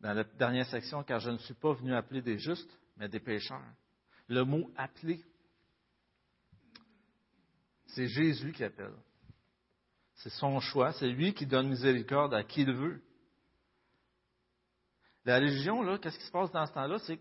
dans 0.00 0.12
la 0.12 0.24
dernière 0.24 0.66
section, 0.66 1.02
car 1.02 1.20
je 1.20 1.30
ne 1.30 1.38
suis 1.38 1.54
pas 1.54 1.72
venu 1.72 1.94
appeler 1.94 2.22
des 2.22 2.38
justes, 2.38 2.70
mais 2.96 3.08
des 3.08 3.20
pécheurs. 3.20 3.60
Le 4.28 4.44
mot 4.44 4.70
appeler, 4.76 5.20
c'est 7.88 8.08
Jésus 8.08 8.52
qui 8.52 8.64
appelle. 8.64 8.94
C'est 10.14 10.30
son 10.30 10.60
choix, 10.60 10.92
c'est 10.92 11.08
lui 11.08 11.34
qui 11.34 11.46
donne 11.46 11.68
miséricorde 11.68 12.34
à 12.34 12.42
qui 12.42 12.62
il 12.62 12.72
veut. 12.72 13.02
La 15.24 15.36
religion, 15.36 15.82
là, 15.82 15.98
qu'est-ce 15.98 16.18
qui 16.18 16.24
se 16.24 16.30
passe 16.30 16.52
dans 16.52 16.66
ce 16.66 16.72
temps-là? 16.72 16.98
C'est 17.00 17.20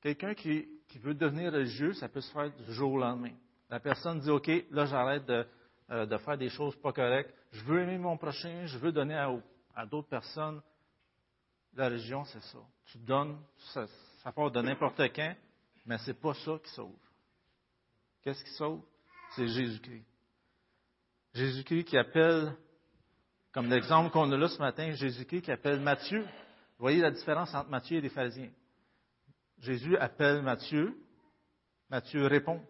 quelqu'un 0.00 0.34
qui, 0.34 0.68
veut 1.00 1.14
devenir 1.14 1.52
religieux, 1.52 1.92
ça 1.94 2.08
peut 2.08 2.20
se 2.20 2.32
faire 2.32 2.50
du 2.50 2.72
jour 2.72 2.92
au 2.92 2.98
lendemain. 2.98 3.32
La 3.70 3.80
personne 3.80 4.20
dit, 4.20 4.30
OK, 4.30 4.50
là, 4.70 4.86
j'arrête 4.86 5.26
de, 5.26 5.46
euh, 5.90 6.18
faire 6.18 6.38
des 6.38 6.48
choses 6.48 6.76
pas 6.76 6.92
correctes. 6.92 7.34
Je 7.52 7.62
veux 7.64 7.80
aimer 7.82 7.98
mon 7.98 8.16
prochain, 8.16 8.66
je 8.66 8.78
veux 8.78 8.92
donner 8.92 9.14
à, 9.14 9.86
d'autres 9.86 10.08
personnes. 10.08 10.60
La 11.74 11.86
religion, 11.86 12.24
c'est 12.24 12.42
ça. 12.42 12.58
Tu 12.86 12.98
donnes, 12.98 13.38
ça, 13.72 13.86
ça 14.22 14.32
part 14.32 14.50
de 14.50 14.60
n'importe 14.60 15.00
quand, 15.14 15.34
mais 15.86 15.98
c'est 15.98 16.20
pas 16.20 16.34
ça 16.34 16.58
qui 16.62 16.70
sauve. 16.70 16.94
Qu'est-ce 18.22 18.44
qui 18.44 18.52
sauve? 18.52 18.82
C'est 19.34 19.48
Jésus-Christ. 19.48 20.04
Jésus-Christ 21.34 21.84
qui 21.84 21.98
appelle, 21.98 22.54
comme 23.52 23.68
l'exemple 23.68 24.10
qu'on 24.10 24.30
a 24.30 24.36
là 24.36 24.48
ce 24.48 24.58
matin, 24.58 24.92
Jésus-Christ 24.92 25.42
qui 25.42 25.50
appelle 25.50 25.80
Matthieu 25.80 26.24
vous 26.78 26.84
voyez 26.84 27.00
la 27.00 27.10
différence 27.10 27.54
entre 27.54 27.70
Matthieu 27.70 27.98
et 27.98 28.00
les 28.00 28.08
pharisiens. 28.08 28.50
Jésus 29.58 29.96
appelle 29.96 30.42
Matthieu. 30.42 30.96
Matthieu 31.90 32.26
répond. 32.26 32.64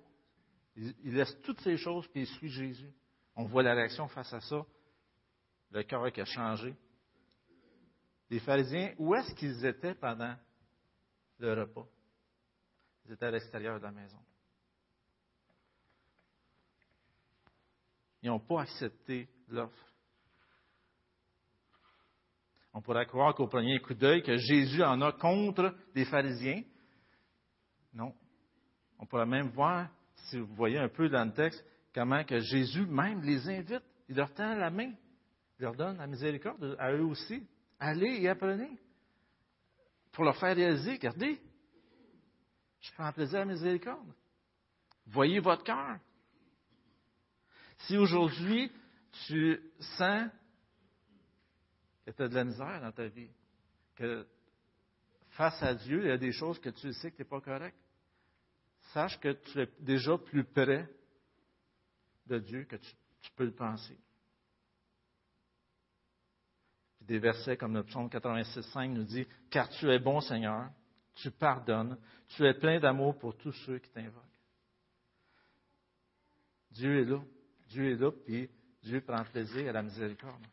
Il, 0.77 1.15
laisse 1.15 1.41
toutes 1.43 1.61
ces 1.61 1.77
choses 1.77 2.07
puis 2.09 2.23
il 2.23 2.27
suit 2.27 2.51
Jésus. 2.51 2.93
On 3.37 3.45
voit 3.45 3.63
la 3.63 3.75
réaction 3.75 4.09
face 4.09 4.33
à 4.33 4.41
ça. 4.41 4.65
Le 5.71 5.83
cœur 5.83 6.13
qui 6.13 6.21
a 6.21 6.25
changé. 6.25 6.75
Les 8.31 8.41
pharisiens, 8.41 8.95
où 8.99 9.15
est-ce 9.15 9.35
qu'ils 9.35 9.65
étaient 9.65 9.95
pendant 9.95 10.35
le 11.39 11.53
repas? 11.53 11.87
Ils 13.05 13.13
étaient 13.13 13.27
à 13.27 13.31
l'extérieur 13.31 13.79
de 13.79 13.85
la 13.85 13.93
maison. 13.93 14.19
Ils 18.23 18.29
n'ont 18.29 18.41
pas 18.41 18.63
accepté 18.63 19.29
l'offre. 19.49 19.93
On 22.73 22.81
pourrait 22.81 23.07
croire 23.07 23.35
qu'au 23.35 23.47
premier 23.47 23.79
coup 23.81 23.95
d'œil 23.95 24.23
que 24.23 24.37
Jésus 24.37 24.83
en 24.83 25.01
a 25.03 25.13
contre 25.13 25.77
les 25.95 26.05
pharisiens. 26.07 26.63
Non. 27.95 28.15
On 28.99 29.07
pourrait 29.07 29.27
même 29.27 29.49
voir, 29.49 29.89
si 30.15 30.39
vous 30.39 30.55
voyez 30.55 30.79
un 30.79 30.89
peu 30.89 31.09
dans 31.09 31.25
le 31.25 31.33
texte, 31.33 31.65
comment 31.95 32.25
que 32.25 32.41
Jésus 32.41 32.87
même 32.87 33.23
les 33.23 33.49
invite. 33.49 33.83
Il 34.09 34.17
leur 34.17 34.33
tend 34.35 34.55
la 34.55 34.71
main. 34.71 34.93
Il 35.59 35.63
leur 35.63 35.75
donne 35.75 35.97
la 35.97 36.07
miséricorde 36.07 36.77
à 36.79 36.93
eux 36.93 37.05
aussi. 37.05 37.47
Allez 37.79 38.23
et 38.23 38.29
apprenez. 38.29 38.79
Pour 40.13 40.25
leur 40.25 40.37
faire 40.37 40.55
réaliser, 40.55 40.93
regardez, 40.93 41.41
je 42.81 42.93
prends 42.93 43.13
plaisir 43.13 43.41
à 43.41 43.45
la 43.45 43.53
miséricorde. 43.53 44.13
Voyez 45.07 45.41
votre 45.41 45.65
cœur. 45.65 45.99
Si 47.79 47.97
aujourd'hui 47.97 48.71
tu 49.27 49.61
sens 49.97 50.31
que 52.05 52.11
tu 52.11 52.23
as 52.23 52.29
de 52.29 52.35
la 52.35 52.45
misère 52.45 52.81
dans 52.81 52.93
ta 52.93 53.07
vie, 53.09 53.31
que 53.97 54.27
face 55.31 55.63
à 55.63 55.75
Dieu, 55.75 56.03
il 56.03 56.09
y 56.09 56.13
a 56.13 56.19
des 56.19 56.33
choses 56.33 56.59
que 56.59 56.71
tu 56.71 56.93
sais 56.93 57.11
que 57.11 57.17
tu 57.17 57.23
n'es 57.23 57.29
pas 57.29 57.41
correct, 57.41 57.77
sache 58.95 59.19
que 59.19 59.33
tu 59.33 59.61
es 59.61 59.69
déjà 59.81 60.17
plus 60.17 60.45
près 60.45 60.89
de 62.27 62.39
Dieu 62.39 62.65
que 62.65 62.77
tu, 62.77 63.31
peux 63.37 63.45
le 63.45 63.55
penser. 63.55 63.99
des 67.01 67.19
versets 67.19 67.59
comme 67.59 67.75
le 67.75 67.83
psaume 67.83 68.09
86.5 68.09 68.89
nous 68.93 69.05
dit, 69.05 69.27
Car 69.51 69.69
tu 69.69 69.91
es 69.91 69.99
bon 69.99 70.23
Seigneur, 70.23 70.71
tu 71.17 71.31
pardonnes, 71.31 71.99
tu 72.29 72.47
es 72.47 72.55
plein 72.55 72.81
d'amour 72.81 73.19
pour 73.19 73.37
tous 73.37 73.53
ceux 73.67 73.79
qui 73.79 73.91
t'invoquent. 73.91 74.23
Dieu 76.71 77.03
est 77.03 77.05
là. 77.05 77.23
Dieu 77.69 77.93
est 77.93 77.97
là, 77.97 78.11
puis 78.11 78.49
Dieu 78.83 79.03
prend 79.03 79.23
plaisir 79.25 79.69
à 79.69 79.73
la 79.73 79.83
miséricorde. 79.83 80.47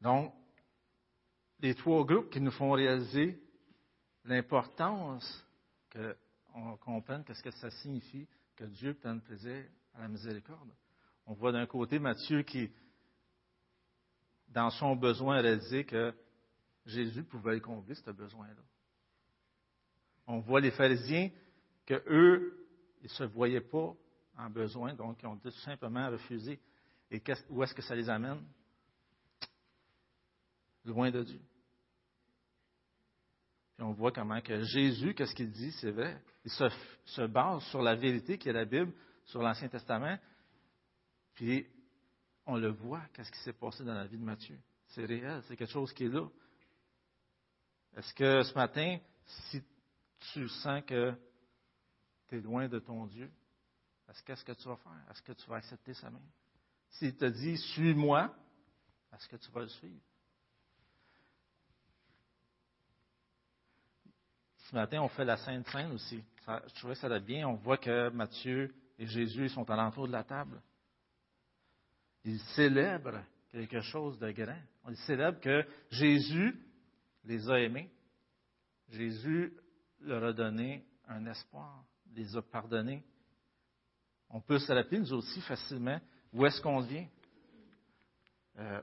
Donc, 0.00 0.34
les 1.62 1.74
trois 1.74 2.04
groupes 2.04 2.30
qui 2.30 2.40
nous 2.40 2.50
font 2.50 2.72
réaliser 2.72 3.40
l'importance 4.24 5.46
on 6.54 6.76
comprenne 6.76 7.24
qu'est-ce 7.24 7.42
que 7.42 7.50
ça 7.50 7.70
signifie 7.70 8.26
que 8.56 8.64
Dieu 8.64 8.94
prenne 8.94 9.20
plaisir 9.20 9.64
à 9.94 10.02
la 10.02 10.08
miséricorde. 10.08 10.70
On 11.26 11.34
voit 11.34 11.52
d'un 11.52 11.66
côté 11.66 11.98
Matthieu 11.98 12.42
qui, 12.42 12.70
dans 14.48 14.70
son 14.70 14.96
besoin, 14.96 15.40
réalisé 15.40 15.84
que 15.84 16.14
Jésus 16.84 17.22
pouvait 17.22 17.60
combler, 17.60 17.94
ce 17.94 18.10
besoin-là. 18.10 18.62
On 20.26 20.40
voit 20.40 20.60
les 20.60 20.70
pharisiens 20.70 21.30
que 21.86 22.02
eux, 22.06 22.66
ils 23.00 23.04
ne 23.04 23.08
se 23.08 23.24
voyaient 23.24 23.60
pas 23.60 23.94
en 24.36 24.50
besoin, 24.50 24.94
donc 24.94 25.22
ils 25.22 25.26
ont 25.26 25.36
tout 25.36 25.50
simplement 25.50 26.10
refusé. 26.10 26.60
Et 27.10 27.22
où 27.50 27.62
est-ce 27.62 27.74
que 27.74 27.82
ça 27.82 27.94
les 27.94 28.08
amène? 28.08 28.42
Loin 30.84 31.10
de 31.10 31.22
Dieu. 31.22 31.40
On 33.82 33.92
voit 33.92 34.12
comment 34.12 34.40
que 34.40 34.62
Jésus, 34.62 35.14
qu'est-ce 35.14 35.34
qu'il 35.34 35.50
dit, 35.50 35.72
c'est 35.72 35.90
vrai. 35.90 36.22
Il 36.44 36.50
se, 36.50 36.64
se, 37.04 37.22
base 37.22 37.62
sur 37.64 37.82
la 37.82 37.94
vérité 37.94 38.38
qui 38.38 38.48
est 38.48 38.52
la 38.52 38.64
Bible, 38.64 38.92
sur 39.24 39.42
l'Ancien 39.42 39.68
Testament. 39.68 40.18
Puis 41.34 41.66
on 42.46 42.56
le 42.56 42.70
voit, 42.70 43.02
qu'est-ce 43.12 43.30
qui 43.30 43.38
s'est 43.40 43.52
passé 43.52 43.84
dans 43.84 43.94
la 43.94 44.06
vie 44.06 44.18
de 44.18 44.24
Matthieu. 44.24 44.58
C'est 44.88 45.04
réel, 45.04 45.42
c'est 45.48 45.56
quelque 45.56 45.72
chose 45.72 45.92
qui 45.92 46.04
est 46.04 46.08
là. 46.08 46.28
Est-ce 47.96 48.14
que 48.14 48.42
ce 48.42 48.54
matin, 48.54 48.98
si 49.50 49.62
tu 50.32 50.48
sens 50.48 50.82
que 50.86 51.14
tu 52.28 52.38
es 52.38 52.40
loin 52.40 52.68
de 52.68 52.78
ton 52.78 53.06
Dieu, 53.06 53.30
qu'est-ce 54.24 54.44
que 54.44 54.52
tu 54.52 54.68
vas 54.68 54.76
faire? 54.76 55.10
Est-ce 55.10 55.22
que 55.22 55.32
tu 55.32 55.48
vas 55.48 55.56
accepter 55.56 55.94
sa 55.94 56.10
main? 56.10 56.22
S'il 56.90 57.16
te 57.16 57.24
dit, 57.24 57.56
suis-moi, 57.56 58.34
est-ce 59.12 59.28
que 59.28 59.36
tu 59.36 59.50
vas 59.50 59.60
le 59.60 59.68
suivre? 59.68 60.00
Ce 64.72 64.76
matin, 64.76 65.02
on 65.02 65.08
fait 65.08 65.26
la 65.26 65.36
Sainte 65.36 65.68
Seine 65.68 65.92
aussi. 65.92 66.24
je 66.48 66.74
trouvais 66.76 66.94
ça 66.94 67.18
bien. 67.18 67.46
On 67.46 67.56
voit 67.56 67.76
que 67.76 68.08
Matthieu 68.08 68.74
et 68.98 69.06
Jésus 69.06 69.50
sont 69.50 69.68
à 69.70 69.76
l'entour 69.76 70.06
de 70.06 70.12
la 70.12 70.24
table. 70.24 70.62
Ils 72.24 72.40
célèbrent 72.56 73.22
quelque 73.50 73.82
chose 73.82 74.18
de 74.18 74.30
grand. 74.30 74.56
Ils 74.88 74.96
célèbrent 74.96 75.40
que 75.40 75.62
Jésus 75.90 76.58
les 77.26 77.50
a 77.50 77.60
aimés. 77.60 77.90
Jésus 78.88 79.52
leur 80.00 80.24
a 80.24 80.32
donné 80.32 80.86
un 81.06 81.26
espoir, 81.26 81.84
les 82.14 82.34
a 82.34 82.40
pardonnés. 82.40 83.04
On 84.30 84.40
peut 84.40 84.58
se 84.58 84.72
rappeler, 84.72 85.00
nous 85.00 85.12
aussi, 85.12 85.42
facilement, 85.42 86.00
où 86.32 86.46
est-ce 86.46 86.62
qu'on 86.62 86.80
vient. 86.80 87.06
Euh, 88.58 88.80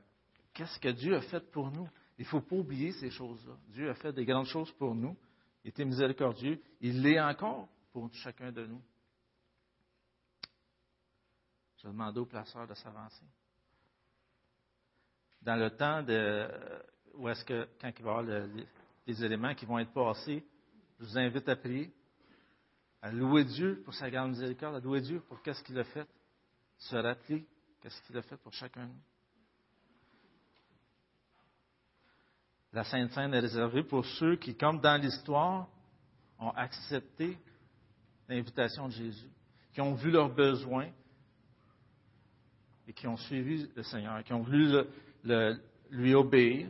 qu'est-ce 0.53 0.77
que 0.77 0.89
Dieu 0.89 1.15
a 1.15 1.21
fait 1.21 1.49
pour 1.49 1.71
nous? 1.71 1.89
Il 2.19 2.25
ne 2.25 2.27
faut 2.27 2.41
pas 2.41 2.57
oublier 2.57 2.91
ces 2.91 3.09
choses-là. 3.09 3.55
Dieu 3.69 3.89
a 3.89 3.95
fait 3.95 4.13
des 4.13 4.25
grandes 4.25 4.45
choses 4.45 4.71
pour 4.73 4.93
nous. 4.93 5.17
Était 5.63 5.85
miséricordieux. 5.85 6.61
Il 6.81 7.01
l'est 7.01 7.19
encore 7.19 7.67
pour 7.91 8.11
chacun 8.13 8.51
de 8.51 8.65
nous. 8.65 8.81
Je 11.77 11.87
vais 11.87 11.93
demander 11.93 12.19
au 12.19 12.25
placeur 12.25 12.67
de 12.67 12.73
s'avancer. 12.73 13.25
Dans 15.41 15.55
le 15.55 15.69
temps 15.71 16.03
de, 16.03 16.47
où 17.13 17.29
est-ce 17.29 17.45
que, 17.45 17.67
quand 17.79 17.91
il 17.97 18.03
va 18.03 18.11
y 18.11 18.19
avoir 18.19 18.47
les 19.07 19.23
éléments 19.23 19.55
qui 19.55 19.65
vont 19.65 19.79
être 19.79 19.93
passés, 19.93 20.45
je 20.99 21.05
vous 21.05 21.17
invite 21.17 21.47
à 21.47 21.55
prier 21.55 21.93
à 23.01 23.11
louer 23.11 23.45
Dieu 23.45 23.81
pour 23.83 23.93
sa 23.93 24.09
grande 24.09 24.31
miséricorde, 24.31 24.75
à 24.75 24.79
louer 24.79 25.01
Dieu 25.01 25.21
pour 25.21 25.41
qu'est-ce 25.41 25.63
qu'il 25.63 25.79
a 25.79 25.83
fait, 25.85 26.07
se 26.77 26.95
rappeler 26.95 27.45
qu'est-ce 27.81 28.01
qu'il 28.03 28.17
a 28.17 28.21
fait 28.21 28.37
pour 28.37 28.53
chacun 28.53 28.85
de 28.85 28.91
nous. 28.91 29.01
La 32.71 32.83
Sainte 32.83 33.11
Seine 33.11 33.33
est 33.33 33.39
réservée 33.39 33.83
pour 33.83 34.05
ceux 34.05 34.35
qui, 34.35 34.55
comme 34.55 34.79
dans 34.79 35.01
l'histoire, 35.01 35.67
ont 36.37 36.51
accepté 36.51 37.37
l'invitation 38.27 38.87
de 38.87 38.93
Jésus, 38.93 39.29
qui 39.73 39.81
ont 39.81 39.95
vu 39.95 40.11
leurs 40.11 40.33
besoins 40.33 40.89
et 42.87 42.93
qui 42.93 43.07
ont 43.07 43.17
suivi 43.17 43.69
le 43.75 43.83
Seigneur, 43.83 44.23
qui 44.23 44.33
ont 44.33 44.43
voulu 44.43 44.71
lui 45.89 46.13
obéir 46.13 46.69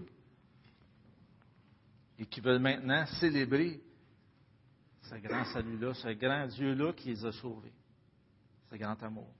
et 2.17 2.25
qui 2.25 2.41
veulent 2.41 2.59
maintenant 2.59 3.05
célébrer 3.19 3.81
ce 5.01 5.15
grand 5.15 5.45
salut-là, 5.45 5.93
ce 5.93 6.09
grand 6.09 6.47
Dieu-là 6.47 6.93
qui 6.93 7.09
les 7.09 7.25
a 7.25 7.31
sauvés, 7.31 7.73
ce 8.69 8.75
grand 8.75 9.01
amour. 9.03 9.33